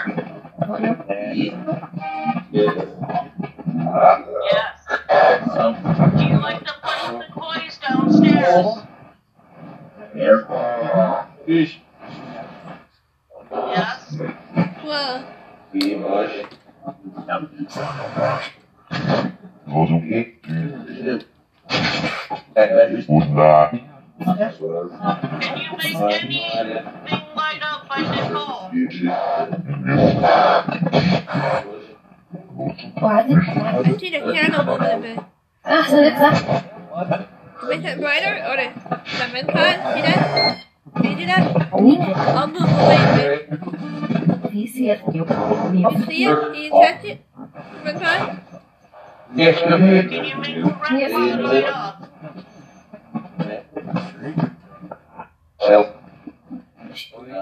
Rest 49.80 51.42
light 51.42 51.66
up? 51.66 52.10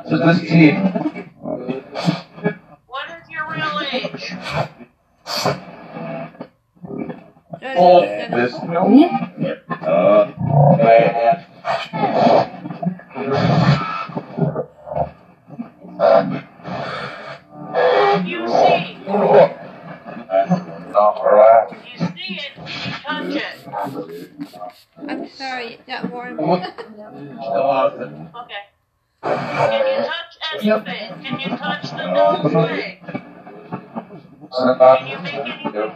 What 0.05 0.90
sorry, 25.85 25.87
it 25.87 25.87
got 25.87 26.11
warm. 26.11 26.39
Okay. 28.35 28.63
Can 29.23 29.87
you 29.87 29.95
touch 30.05 30.37
anything? 30.53 31.23
Can 31.23 31.39
you 31.39 31.49
touch 31.57 31.89
the 31.91 32.05
nose 32.13 32.53
leg? 32.53 32.99
Can 34.51 35.07
you 35.07 35.17
make 35.19 35.33
anything 35.35 35.73
move? 35.73 35.91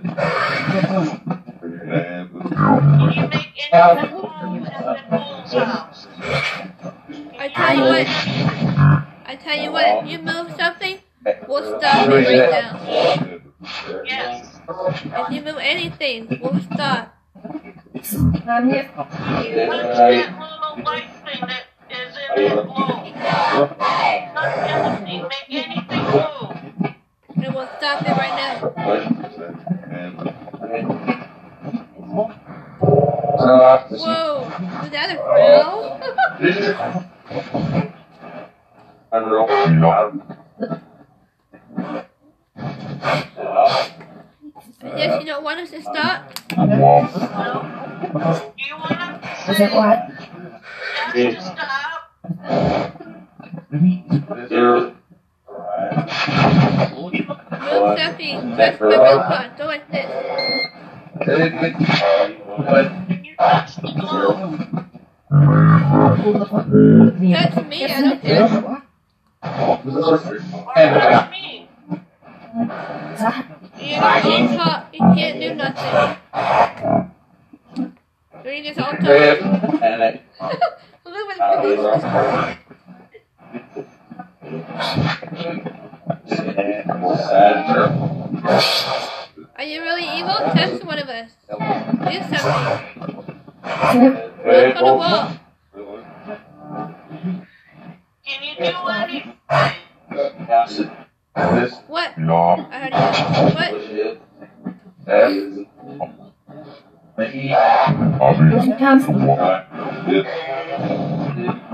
you 3.12 3.28
make 3.28 3.54
anything 3.72 4.12
move 4.12 4.66
at 4.66 5.10
Nicole's 5.10 5.52
house? 5.52 6.06
I 7.82 8.04
tell 8.04 8.46
you 8.56 8.72
what. 8.72 9.06
I 9.26 9.36
tell 9.36 9.56
you 9.56 9.72
what, 9.72 10.06
you 10.06 10.18
move 10.18 10.54
something, 10.56 10.98
we'll 11.48 11.78
stop 11.78 12.08
it 12.08 12.12
right 12.12 12.50
now. 12.50 13.42
Yes. 14.04 14.60
If 14.68 15.30
you 15.32 15.42
move 15.42 15.58
anything, 15.60 16.40
we'll 16.42 16.60
stop. 16.60 17.16
I'm 17.34 18.70
here. 18.70 18.90
What's 18.94 19.98
that 19.98 20.38
little 20.38 20.84
light 20.84 21.10
thing 21.24 21.40
that 21.40 21.64
is 21.90 22.16
in 22.36 22.44
that 22.44 22.66
globe. 22.66 23.02
Make 25.28 25.48
anything 25.50 26.04
move. 26.04 26.50
And 27.36 27.54
we'll 27.54 27.70
stop 27.78 28.02
it 28.02 28.08
right 28.08 28.36
now. 28.36 28.54
Whoa! 33.90 34.36
Was 34.82 34.90
that 34.90 35.10
a 35.10 35.16
growl? 35.16 36.00
can't 75.14 75.40
do 75.40 75.54
nothing. 75.54 77.10
So 78.42 78.48
you 78.50 78.62
just 78.64 78.78
all 78.80 78.92
talk. 78.92 79.02
Look 79.02 79.82
at 79.82 80.00
Are 89.56 89.64
you 89.64 89.80
really 89.82 90.18
evil? 90.18 90.34
Test 90.52 90.84
one 90.84 90.98
of 90.98 91.08
us. 91.08 91.30
Do 91.48 91.56
something. 92.36 93.22
Look 94.44 94.76
on 94.76 94.84
the 94.84 94.94
wall. 94.94 95.41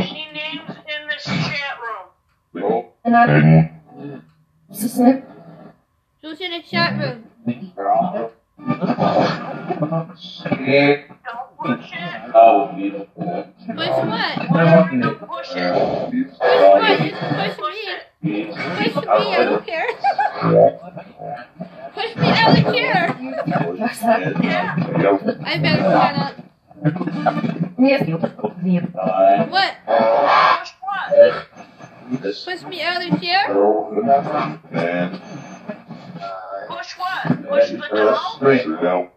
He 0.00 0.24
names 0.32 0.70
in 0.70 1.08
this 1.08 1.24
chat 1.24 1.78
room. 1.82 2.06
Who's 4.68 5.21
Push 12.90 13.14
what? 13.16 14.50
Whatever, 14.50 14.96
don't 14.98 15.18
push 15.20 15.54
it. 15.54 15.72
Push 15.72 16.38
what? 16.38 17.00
You 17.00 17.10
can 17.12 17.28
push 17.34 17.56
Push 17.58 17.74
me. 18.22 18.46
Push 18.52 18.96
me, 18.96 19.10
I 19.10 19.44
don't 19.44 19.66
care. 19.66 19.88
push 21.94 22.12
me 22.16 22.28
out 22.30 22.48
of 22.48 22.64
the 22.64 22.72
chair. 22.72 23.00
Yeah. 24.42 24.66
I 25.44 25.58
better 25.58 25.82
shut 25.82 26.14
up. 26.16 26.34
What? 29.50 29.72
Push 29.86 30.70
what? 30.82 31.06
Push 32.44 32.62
me 32.64 32.82
out 32.82 32.96
of 33.02 33.10
the 33.10 33.16
chair? 33.18 33.42
Push 36.68 36.90
what? 36.98 37.22
Push 37.48 37.68
the 37.70 38.76
doll? 38.82 39.12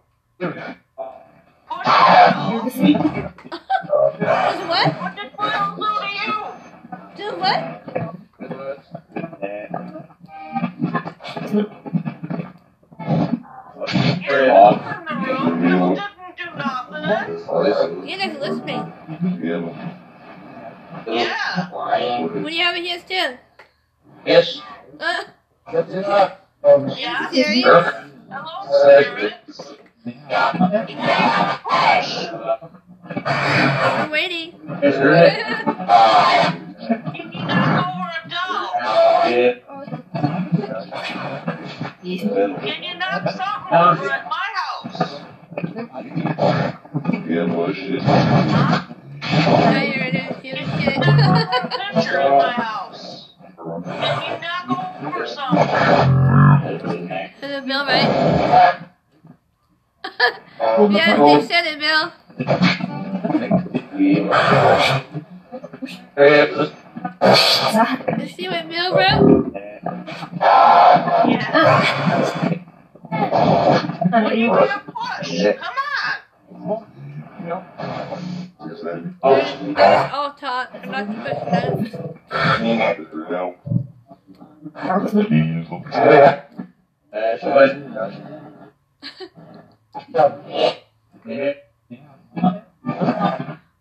That's 79.85 80.13
all 80.13 80.33
talk. 80.33 80.69
I'm 80.73 80.91
not 80.91 81.07
supposed 81.07 81.91
to. 81.91 82.15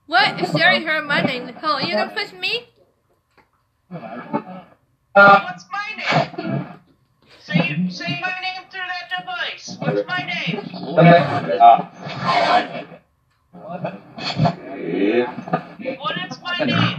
What? 0.06 0.40
If 0.40 0.50
Sherry 0.52 0.84
heard 0.84 1.06
my 1.06 1.22
name, 1.22 1.46
Nicole, 1.46 1.80
you 1.80 1.94
gonna 1.94 2.12
push 2.14 2.32
me? 2.32 2.68
What's 5.14 5.64
my 5.72 5.88
name? 5.96 6.66
Say, 7.40 7.86
say 7.90 8.20
my 8.20 8.34
name 8.40 8.64
through 8.70 8.86
that 8.86 9.10
device. 9.18 9.76
What's 9.80 10.06
my 10.06 10.22
name? 10.26 10.60
What 13.54 13.94
is 16.30 16.38
my 16.42 16.58
name? 16.64 16.98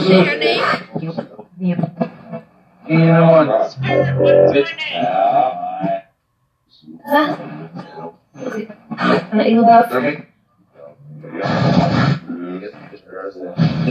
Say 0.00 0.24
your 0.24 0.38
name? 0.38 0.64
Spirit, 3.68 4.16
what 4.16 4.56
is 4.56 4.72
my 4.72 4.76
name? 4.78 5.04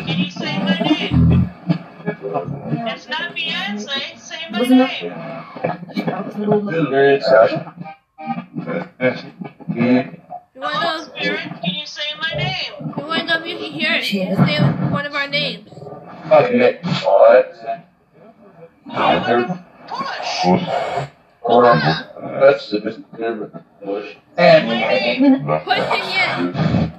Can 0.06 0.20
you 0.20 0.30
say 0.32 0.58
my 0.60 0.78
name? 0.80 1.50
It's 2.88 3.08
not 3.08 3.36
Beyonce. 3.36 4.18
Say 4.20 4.42
my 4.52 4.60
name. 4.62 5.14
You 8.24 9.92
wanna 10.62 11.10
Hello. 11.16 11.36
Can 11.64 11.76
you 11.76 11.86
say 11.86 12.02
my 12.20 12.34
name? 12.38 12.94
You 12.98 13.06
wanna 13.06 13.24
know 13.26 13.40
if 13.40 13.46
you 13.48 13.58
can 13.58 13.72
hear 13.72 13.94
it? 13.94 14.14
You 14.14 14.36
can 14.36 14.48
say 14.48 14.60
one 14.90 15.06
of 15.06 15.14
our 15.14 15.28
names. 15.28 15.70
You 15.70 15.80
want 19.02 19.26
to 19.26 19.60
push? 19.88 20.46
Say 24.38 24.64
my 24.66 24.78
name. 24.90 25.46
Push 25.66 25.78
him 25.78 26.06
yet? 26.10 26.92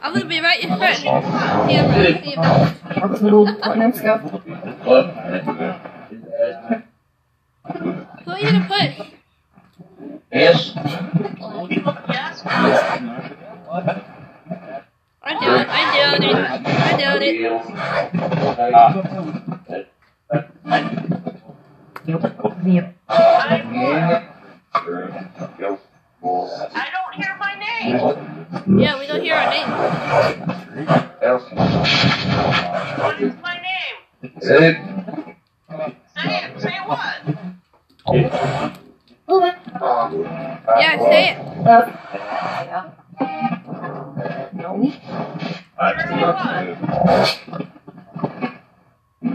I'm 0.00 0.12
gonna 0.12 0.26
be 0.26 0.40
right 0.40 0.60
in 0.60 0.68
front. 0.76 1.04
Yeah, 1.04 1.86
right. 1.86 2.24
See 2.24 2.34
about 2.34 2.78
Who 8.24 8.30
are 8.30 8.38
you 8.38 8.46
gonna 8.46 8.66
push? 8.68 9.17
Yes. 10.32 10.72
Yes. 10.74 12.42
I 15.20 15.32
doubt 15.40 15.60
it. 15.60 15.68
I 15.68 15.82
doubt 15.98 16.20
it. 16.22 16.36
I 16.66 16.96
doubt 16.98 17.22
it. 17.22 17.34
I 23.08 23.62
would. 23.72 24.22
I 26.74 26.88
don't 26.92 27.14
hear 27.14 27.32
my 27.38 27.54
name. 27.54 28.78
Yeah, 28.80 28.98
we 28.98 29.06
don't 29.06 29.22
hear 29.22 29.34
our 29.34 29.50
name. 29.50 29.68
What 32.98 33.20
is 33.20 33.34
my 33.42 33.56
name? 33.58 33.96
Say 34.40 34.68
it. 34.68 34.76
Say 36.60 36.76
what? 36.86 37.20
Yeah, 40.76 40.98
say 40.98 41.30
it. 41.30 41.36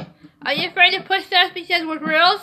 Are 0.45 0.53
you 0.53 0.69
afraid 0.69 0.91
to 0.91 1.01
push 1.03 1.32
us 1.34 1.51
because 1.53 1.86
we're 1.86 1.99
girls? 1.99 2.41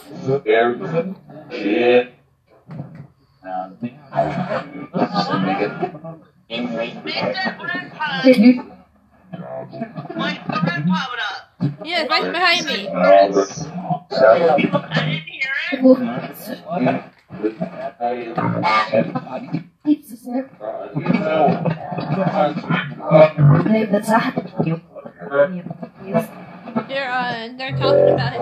They're 26.88 27.11
uh, 27.11 27.48
they're 27.57 27.76
talking 27.78 28.09
about 28.12 28.32
it. 28.34 28.38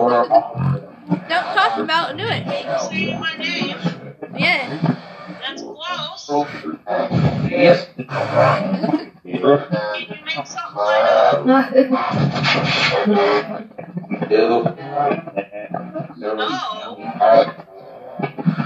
Don't 1.29 1.49
talk 1.55 1.79
about 1.79 2.11
it. 2.11 2.17
Do 2.17 2.25
it. 2.27 2.43
Say 2.91 3.19
my 3.19 3.37
name. 3.37 3.77
Yeah. 4.37 4.97
That's 5.41 5.63
close. 5.63 6.47
Yes. 7.49 7.87
Can 7.97 9.13
you 9.25 9.41
make 10.25 10.47
something 10.47 10.77
light? 10.77 11.87
No. 16.19 16.37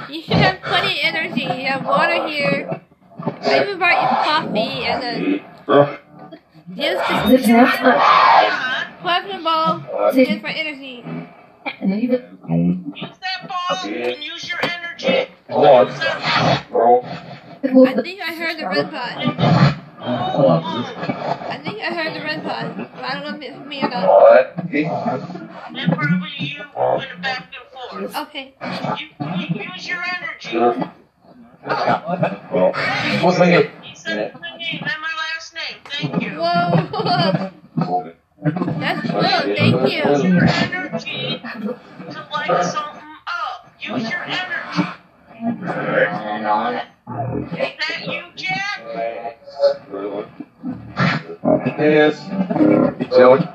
You 0.09 0.21
should 0.23 0.37
have 0.37 0.61
plenty 0.63 0.93
of 0.93 0.99
energy. 1.03 1.43
You 1.43 1.67
have 1.67 1.85
water 1.85 2.27
here. 2.29 2.81
I 3.43 3.63
even 3.63 3.79
brought 3.79 4.01
you 4.03 4.09
coffee 4.25 4.85
and 4.87 5.03
then 5.03 5.41
use 6.77 6.99
the 7.09 7.29
Zip 7.29 7.45
snap. 7.45 7.81
God, 7.83 9.43
ball 9.43 10.13
to 10.13 10.19
use 10.21 10.43
my 10.43 10.53
energy. 10.53 11.05
use 11.83 13.17
that 13.21 13.49
ball 13.49 13.79
and 13.85 14.23
use 14.23 14.49
your 14.49 14.59
energy. 14.63 15.29
Come 15.49 15.57
on. 15.57 15.87
Use 15.87 15.99
that 15.99 16.67
I 17.63 18.03
think 18.03 18.21
I 18.21 18.35
heard 18.35 18.59
the 18.59 18.69
red 18.69 18.91
pod. 18.91 19.17
I 19.99 21.61
think 21.65 21.81
I 21.81 21.95
heard 21.95 22.15
the 22.15 22.25
red 22.25 22.43
pod. 22.43 22.91
But 22.95 23.05
I 23.05 23.15
don't 23.15 23.25
know 23.25 23.37
if 23.37 23.43
it's 23.43 23.67
me 23.67 23.83
or 23.83 23.89
not. 23.89 24.59
And 25.75 25.93
probably 25.93 26.31
you 26.39 26.65
went 26.77 27.23
back 27.23 27.53
and 27.55 27.67
forth. 27.73 28.29
Okay. 28.29 28.55
You, 28.99 29.07
you 29.39 29.47
use 29.73 29.89
your 29.89 30.03
energy. 30.03 30.93
Oh. 31.69 32.73
What's 33.23 33.39
my 33.39 33.51
name? 33.51 33.71
He 33.83 33.95
said 33.97 34.35
my 34.41 34.57
name 34.57 34.83
and 34.83 35.01
my 35.03 35.15
last 35.19 35.55
name. 35.55 35.79
Thank 35.87 36.23
you. 36.23 36.31
Whoa. 36.39 37.53
That's 38.43 39.11
cool. 39.11 39.23
Thank 39.23 39.76
Use 39.93 40.25
your 40.25 40.49
energy 40.49 41.43
to 41.43 42.29
light 42.33 42.65
something 42.65 43.03
up. 43.29 43.71
Use 43.81 44.11
your 44.11 44.25
energy. 44.25 44.83
Is 47.53 47.75
that 47.79 48.07
you, 48.07 48.23
Jack? 48.37 48.81
Yes. 51.79 52.27
Joey. 53.17 53.49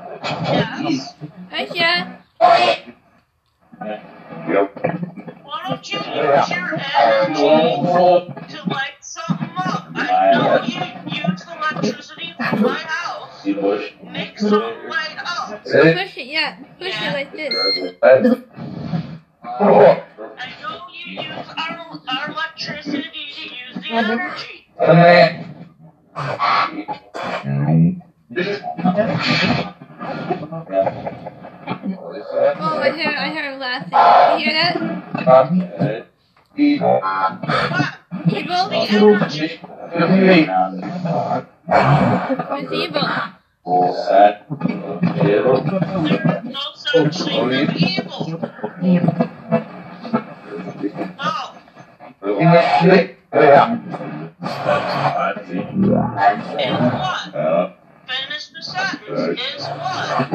Is 56.60 56.78
what? 56.80 57.78
Finish 58.06 58.46
the 58.48 58.62
sentence. 58.62 59.40
Is 59.40 59.62
what? 59.66 60.30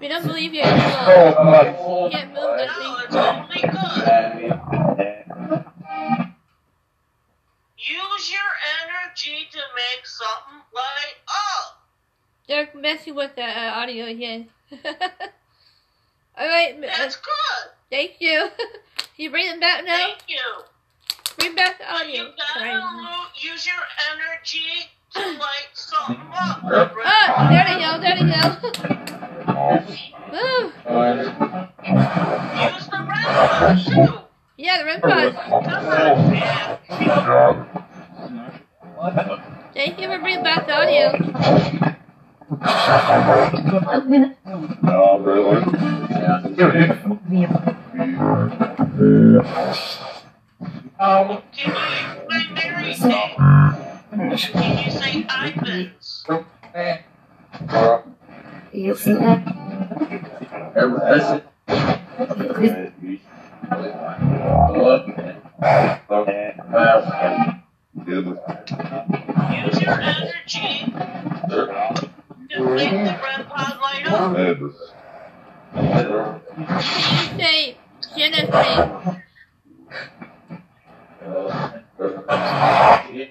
We 0.00 0.08
don't 0.08 0.26
believe 0.26 0.52
you're 0.54 0.64
evil. 0.66 0.78
You 0.80 2.10
can't 2.10 2.28
move 2.30 2.36
No, 2.36 2.56
nothing. 2.56 2.94
it's 3.04 3.16
only 3.16 3.60
good. 3.62 5.22
Use 7.78 8.30
your 8.32 8.52
energy 8.84 9.48
to 9.50 9.58
make 9.74 10.04
something 10.06 10.60
light 10.74 11.18
up. 11.28 11.82
They're 12.48 12.68
messing 12.74 13.14
with 13.14 13.34
the 13.36 13.42
uh, 13.44 13.72
audio 13.74 14.06
again. 14.06 14.48
Alright, 16.38 16.76
uh, 16.78 16.80
That's 16.80 17.16
good. 17.16 17.70
thank 17.90 18.12
you. 18.20 18.48
you 19.16 19.30
bring 19.30 19.46
them 19.48 19.60
back 19.60 19.84
now? 19.84 19.96
Thank 19.96 20.22
you. 20.28 20.38
Bring 21.42 21.56
back 21.56 21.76
the 21.76 21.84
But 21.90 22.08
you 22.08 22.28
gotta 22.38 22.80
use 23.34 23.66
your 23.66 23.74
energy 24.14 24.86
to 25.14 25.20
light 25.40 25.70
something 25.74 26.14
mm-hmm. 26.14 26.68
up. 26.68 26.92
Oh, 26.94 27.48
there 27.50 27.64
they 27.66 27.78
go, 27.82 27.98
there 28.00 28.14
they 28.14 28.26
go. 28.30 28.42
Woo. 30.30 30.70
Use 32.62 32.86
the 32.86 33.00
red 33.08 33.26
one 33.60 33.76
too. 33.82 34.22
Yeah, 34.56 34.78
the 34.78 34.84
red 34.84 35.02
pod. 35.02 35.34
Come 35.64 35.84
on, 35.88 36.30
man. 36.30 36.78
Thank 39.74 40.00
you 40.00 40.06
for 40.06 40.18
bringing 40.20 40.44
back 40.44 40.68
the 40.68 40.74
audio. 40.76 41.10
Can 50.62 51.42
you 51.54 52.54
Mary's 52.54 53.02
name? 53.04 53.34
Can 54.10 54.30
you 54.30 54.36
say 54.90 55.26
Ivans? 55.28 56.24
Use 69.52 69.80
your 69.82 70.00
energy 70.00 70.92
to 72.50 72.58
make 72.74 72.90
the 72.90 73.18
red 73.22 73.48
pod 73.48 73.74
light 73.80 74.06
up. 74.06 74.36
Can 75.74 76.58
you 76.58 77.38
say 77.38 77.76
name? 81.26 83.22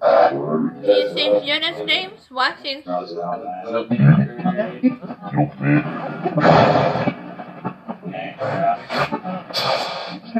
Can 0.00 0.84
you 0.84 1.12
say 1.14 1.46
Jenna's 1.46 1.86
name's 1.86 2.30
watching? 2.30 2.82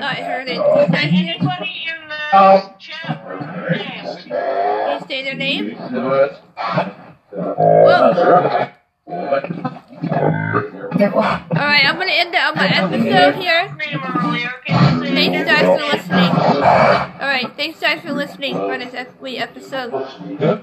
I 0.02 0.14
heard 0.24 0.48
it. 0.48 0.56
Can 0.56 0.76
you 0.76 0.86
say- 0.86 1.30
Anybody 1.30 1.86
in 1.86 2.08
the 2.08 2.72
chat 2.78 3.24
room 3.26 3.40
can 3.40 4.06
you 5.00 5.06
say 5.06 5.22
their 5.24 5.34
name? 5.34 5.74
Whoa. 7.32 8.70
Alright, 9.08 9.48
I'm 11.86 11.96
gonna 11.98 12.12
end 12.12 12.34
the, 12.34 12.38
my 12.56 12.68
episode 12.68 13.34
here. 13.36 13.74
Name 13.76 14.00
earlier. 14.24 14.50
Can 14.66 15.02
you 15.02 15.08
say 15.08 15.14
Thanks 15.14 15.40
it? 15.40 15.46
guys 15.46 15.80
for 15.80 15.86
listening. 15.96 16.30
Alright, 17.20 17.56
thanks 17.56 17.80
guys 17.80 18.00
for 18.02 18.12
listening 18.12 18.54
for 18.54 18.78
this 18.78 18.94
ep- 18.94 19.14
episode. 19.22 20.60